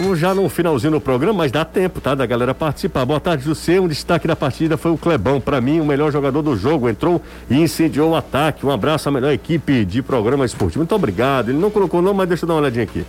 [0.00, 2.14] Vamos já no finalzinho do programa, mas dá tempo, tá?
[2.14, 3.04] Da galera participar.
[3.04, 3.78] Boa tarde, José.
[3.78, 5.38] Um destaque da partida foi o Clebão.
[5.42, 6.88] Para mim, o melhor jogador do jogo.
[6.88, 7.20] Entrou
[7.50, 8.64] e incendiou o ataque.
[8.64, 10.78] Um abraço à melhor equipe de programa esportivo.
[10.78, 11.50] Muito obrigado.
[11.50, 13.04] Ele não colocou o nome, mas deixa eu dar uma olhadinha aqui.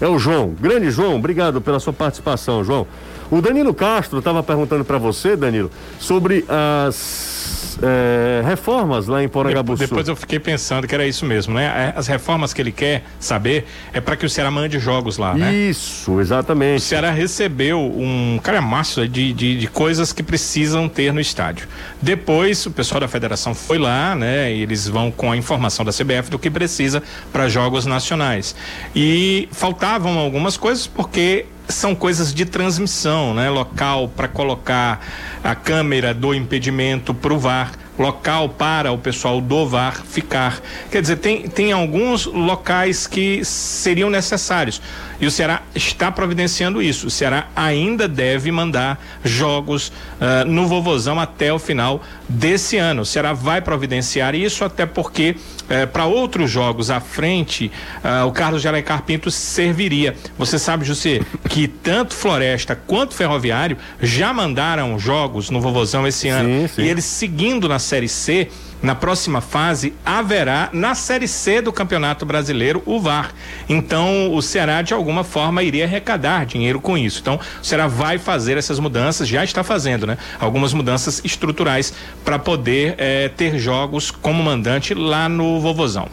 [0.00, 0.54] É o João.
[0.58, 2.86] Grande João, obrigado pela sua participação, João.
[3.30, 7.39] O Danilo Castro estava perguntando para você, Danilo, sobre as
[7.82, 9.78] eh, reformas lá em Porangabuçu.
[9.82, 11.92] Depois eu fiquei pensando que era isso mesmo, né?
[11.94, 15.34] É, As reformas que ele quer saber é para que o Ceará mande jogos lá,
[15.34, 15.52] né?
[15.52, 16.82] Isso, O exatamente.
[16.82, 21.68] Ceará recebeu um calhamaço de, de, de coisas que precisam ter no estádio.
[22.00, 24.52] Depois, o pessoal da federação foi lá, né?
[24.52, 27.02] E eles vão com a informação da CBF do que precisa
[27.32, 28.54] para jogos nacionais.
[28.94, 33.48] E faltavam algumas coisas porque são coisas de transmissão, né?
[33.50, 35.04] Local para colocar
[35.42, 40.60] a câmera do impedimento pro VAR local para o pessoal do VAR ficar.
[40.90, 44.80] Quer dizer, tem, tem alguns locais que seriam necessários.
[45.20, 47.06] E o Ceará está providenciando isso.
[47.08, 53.02] O Ceará ainda deve mandar jogos ah, no Vovozão até o final desse ano.
[53.02, 55.36] O Ceará vai providenciar isso, até porque
[55.68, 57.70] eh, para outros jogos à frente,
[58.02, 60.16] ah, o Carlos de Alencar Pinto serviria.
[60.38, 66.48] Você sabe, José, que tanto Floresta quanto Ferroviário já mandaram jogos no Vovozão esse ano.
[66.48, 66.82] Sim, sim.
[66.82, 68.48] E eles seguindo na Série C,
[68.82, 73.32] na próxima fase, haverá na Série C do Campeonato Brasileiro o VAR.
[73.68, 77.20] Então, o Ceará, de alguma forma, iria arrecadar dinheiro com isso.
[77.20, 80.16] Então, o Ceará vai fazer essas mudanças, já está fazendo, né?
[80.38, 81.92] Algumas mudanças estruturais
[82.24, 86.08] para poder eh, ter jogos como mandante lá no Vovozão.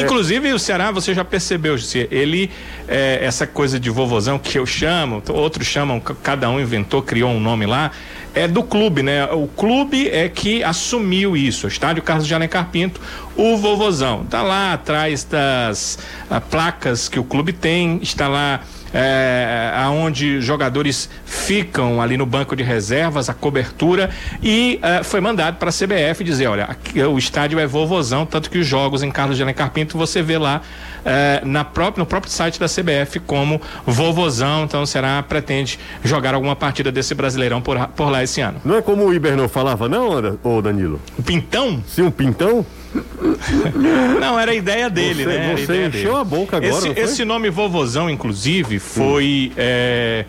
[0.00, 2.50] Inclusive o Ceará, você já percebeu, José, ele,
[2.88, 7.40] é, essa coisa de vovozão que eu chamo, outros chamam, cada um inventou, criou um
[7.40, 7.90] nome lá,
[8.36, 9.24] é do clube, né?
[9.32, 11.66] O clube é que assumiu isso.
[11.66, 13.00] O estádio Carlos de Alencar Pinto,
[13.34, 14.26] o vovozão.
[14.26, 18.60] Tá lá atrás das ah, placas que o clube tem, está lá
[18.98, 24.08] é, aonde jogadores ficam ali no banco de reservas, a cobertura
[24.42, 28.48] e é, foi mandado para a CBF dizer, olha, aqui, o estádio é vovozão, tanto
[28.48, 30.62] que os jogos em Carlos de Alencar Pinto você vê lá
[31.04, 36.32] é, na própria, no próprio site da CBF como vovozão, então o Ceará pretende jogar
[36.32, 38.62] alguma partida desse Brasileirão por, por lá esse ano.
[38.64, 41.02] Não é como o Ibernon falava não, ô Danilo?
[41.18, 41.84] O Pintão?
[41.86, 42.64] Sim, um Pintão?
[44.20, 45.56] não, era a ideia dele, você, né?
[45.56, 46.16] Você encheu dele.
[46.16, 46.88] a boca agora.
[46.88, 49.54] Esse, esse nome vovozão, inclusive, foi hum.
[49.56, 50.24] é,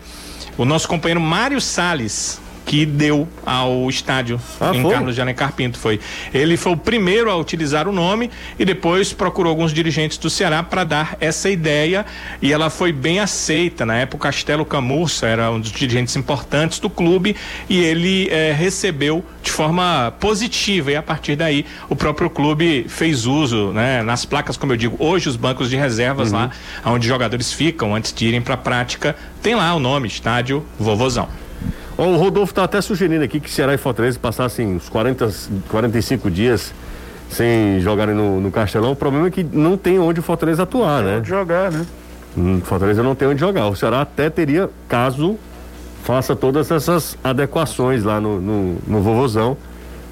[0.56, 4.92] o nosso companheiro Mário Salles que deu ao estádio ah, em foi?
[4.92, 5.98] Carlos de Alencar Pinto foi.
[6.34, 10.62] Ele foi o primeiro a utilizar o nome e depois procurou alguns dirigentes do Ceará
[10.62, 12.04] para dar essa ideia
[12.42, 13.86] e ela foi bem aceita.
[13.86, 17.34] Na época, Castelo Camurça era um dos dirigentes importantes do clube
[17.70, 23.24] e ele eh, recebeu de forma positiva e a partir daí o próprio clube fez
[23.24, 26.38] uso, né, nas placas, como eu digo, hoje os bancos de reservas uhum.
[26.38, 26.50] lá,
[26.84, 31.47] onde jogadores ficam antes de irem para a prática, tem lá o nome, estádio Vovozão.
[31.98, 35.28] O Rodolfo está até sugerindo aqui que Ceará e Fortaleza passassem uns 40,
[35.68, 36.72] 45 dias
[37.28, 38.92] sem jogarem no, no Castelão.
[38.92, 41.16] O problema é que não tem onde o Fortaleza atuar, né?
[41.18, 41.84] Onde jogar, né?
[42.36, 43.66] Hum, Fortaleza não tem onde jogar.
[43.66, 45.36] O Ceará até teria, caso
[46.04, 49.56] faça todas essas adequações lá no, no, no Vovozão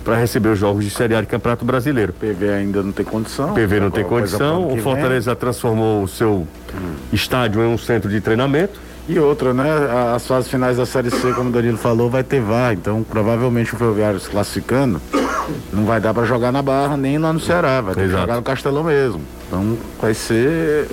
[0.05, 2.13] para receber os jogos de Série A de Campeonato Brasileiro.
[2.13, 3.55] PV ainda não tem condição.
[3.55, 4.69] PV não tem condição.
[4.73, 5.41] O Fortaleza vem.
[5.41, 6.95] transformou o seu hum.
[7.13, 8.79] estádio em um centro de treinamento.
[9.09, 9.65] E outra, né?
[10.15, 12.73] As fases finais da Série C, como o Danilo falou, vai ter VAR.
[12.73, 15.01] Então, provavelmente o Ferroviário se classificando,
[15.73, 17.81] não vai dar para jogar na Barra nem lá no Ceará.
[17.81, 18.15] Vai ter Exato.
[18.15, 19.21] que jogar no Castelão mesmo.
[19.47, 20.89] Então, vai ser.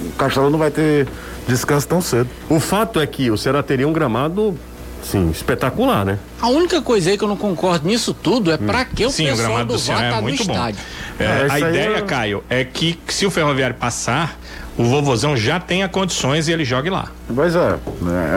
[0.00, 1.06] O Castelão não vai ter
[1.46, 2.28] descanso tão cedo.
[2.48, 4.56] O fato é que o Ceará teria um gramado
[5.02, 6.18] Sim, espetacular, né?
[6.40, 9.26] A única coisa aí que eu não concordo nisso tudo é para que o Sim,
[9.26, 10.52] pessoal o gramado do, do Ceará tá é muito bom.
[10.52, 10.80] Estádio.
[11.18, 14.36] É, é, a ideia, Caio, é que se o Ferroviário passar,
[14.78, 17.08] o vovozão já tenha condições e ele jogue lá.
[17.34, 17.78] Pois é,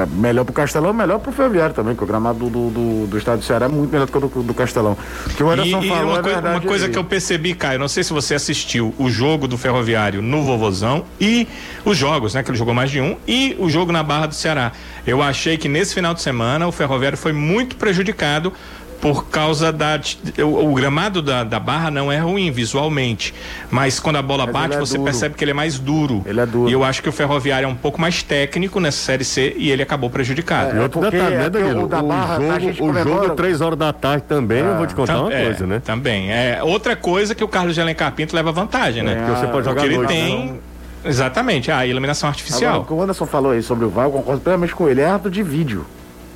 [0.02, 3.18] é melhor pro Castelão, melhor pro Ferroviário também, porque o gramado do, do, do, do
[3.18, 4.98] estado do Ceará é muito melhor do que o do, do Castelão.
[5.36, 7.80] Que o Anderson e, falou, e uma, é coisa, uma coisa que eu percebi, Caio,
[7.80, 11.48] não sei se você assistiu o jogo do Ferroviário no vovozão e
[11.84, 14.36] os jogos, né, que ele jogou mais de um, e o jogo na Barra do
[14.36, 14.72] Ceará.
[15.06, 18.54] Eu achei que nesse final de semana o Ferroviário foi muito prejudicado
[19.02, 20.00] por causa da.
[20.40, 23.34] O, o gramado da, da, barra não é ruim visualmente,
[23.72, 25.06] mas quando a bola mas bate, é você duro.
[25.06, 26.22] percebe que ele é mais duro.
[26.26, 26.70] Ele é duro.
[26.70, 29.72] E eu acho que o Ferroviário é um pouco mais técnico nessa Série C e
[29.72, 30.76] ele acabou prejudicado.
[30.76, 31.86] É, e outro detalhe, né, Danilo?
[31.86, 34.96] O, da barra, o jogo, o jogo três horas da tarde também, eu vou te
[34.96, 35.82] contar uma é, coisa, né?
[35.84, 36.32] Também.
[36.32, 39.16] É, outra coisa que o Carlos de Alencar Pinto leva vantagem, né?
[39.16, 40.46] Porque você pode jogar Porque ele tem.
[40.52, 40.60] Né?
[41.06, 42.72] Exatamente, a iluminação artificial.
[42.72, 45.00] Agora, o que o Anderson falou aí sobre o VAR, eu concordo plenamente com ele,
[45.00, 45.86] é ato de vídeo.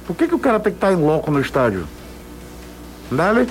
[0.08, 1.86] Por que, que o cara tem que estar em loco no estádio?
[3.16, 3.48] Dale.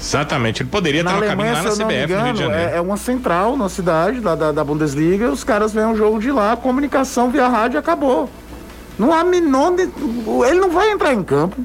[0.00, 2.70] Exatamente, ele poderia na ter uma cabine lá na CBF engano, no Rio de Janeiro.
[2.70, 6.18] É, é, uma central na cidade da, da, da Bundesliga, os caras veem um jogo
[6.18, 8.30] de lá, a comunicação via rádio acabou.
[8.98, 9.72] Não há menor.
[9.76, 9.82] De...
[10.48, 11.58] Ele não vai entrar em campo,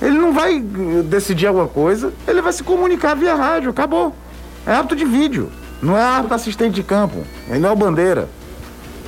[0.00, 4.14] ele não vai decidir alguma coisa, ele vai se comunicar via rádio, acabou.
[4.64, 5.50] É hábito de vídeo,
[5.82, 8.28] não é hábito assistente de campo, ele não é o bandeira.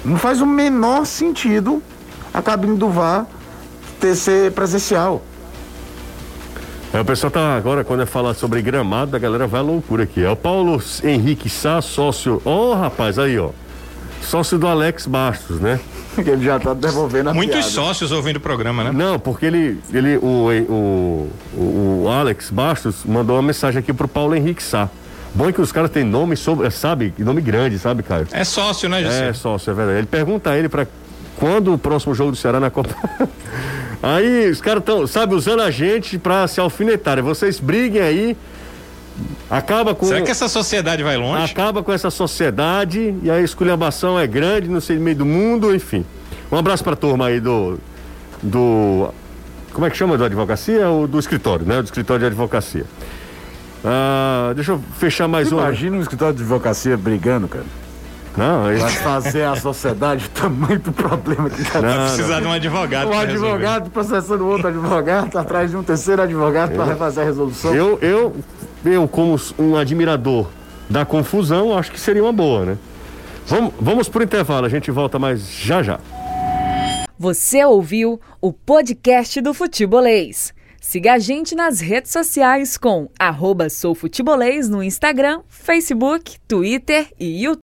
[0.04, 1.82] Não faz o menor sentido
[2.32, 3.26] a cabine do VAR
[4.00, 5.22] ter ser presencial.
[6.92, 10.04] É, o pessoal tá agora, quando é falar sobre gramado, a galera vai à loucura
[10.04, 10.24] aqui.
[10.24, 12.40] É o Paulo Henrique Sá, sócio.
[12.44, 13.50] Ó, oh, rapaz, aí, ó.
[14.22, 15.78] Sócio do Alex Bastos, né?
[16.16, 17.70] ele já tá devolvendo a Muitos piada.
[17.70, 18.92] sócios ouvindo o programa, né?
[18.92, 24.08] Não, porque ele, ele o, o, o, o Alex Bastos mandou uma mensagem aqui pro
[24.08, 24.88] Paulo Henrique Sá.
[25.34, 28.26] Bom é que os caras têm nome sobre, sabe, nome grande, sabe, Caio?
[28.32, 29.28] É sócio, né, José?
[29.28, 29.98] É sócio, é verdade.
[29.98, 30.86] Ele pergunta a ele para
[31.36, 32.94] quando o próximo jogo do Ceará na Copa
[34.02, 37.22] Aí os caras estão, sabe, usando a gente pra se alfinetar.
[37.22, 38.36] Vocês briguem aí.
[39.50, 40.06] Acaba com.
[40.06, 41.42] Será que essa sociedade vai longe?
[41.50, 45.74] Acaba com essa sociedade e a esculhambação é grande, não sei, no meio do mundo,
[45.74, 46.04] enfim.
[46.52, 47.78] Um abraço pra turma aí do.
[48.42, 49.12] Do.
[49.72, 50.88] Como é que chama do advocacia?
[50.88, 51.82] O do escritório, né?
[51.82, 52.84] Do escritório de advocacia.
[53.84, 55.58] Ah, deixa eu fechar mais um.
[55.58, 57.66] Imagina um escritório de advocacia brigando, cara.
[58.38, 58.82] Não, isso...
[58.82, 63.08] Vai fazer a sociedade o tamanho do problema que já Vai precisar de um advogado.
[63.08, 63.90] Um advogado resolver.
[63.90, 67.74] processando outro advogado, atrás de um terceiro advogado para fazer a resolução.
[67.74, 68.36] Eu, eu,
[68.84, 70.46] eu, como um admirador
[70.88, 72.78] da confusão, acho que seria uma boa, né?
[73.46, 75.98] Vamos, vamos por intervalo, a gente volta mais já já.
[77.18, 80.54] Você ouviu o podcast do Futebolês.
[80.80, 87.67] Siga a gente nas redes sociais com arroba soufutebolês no Instagram, Facebook, Twitter e YouTube.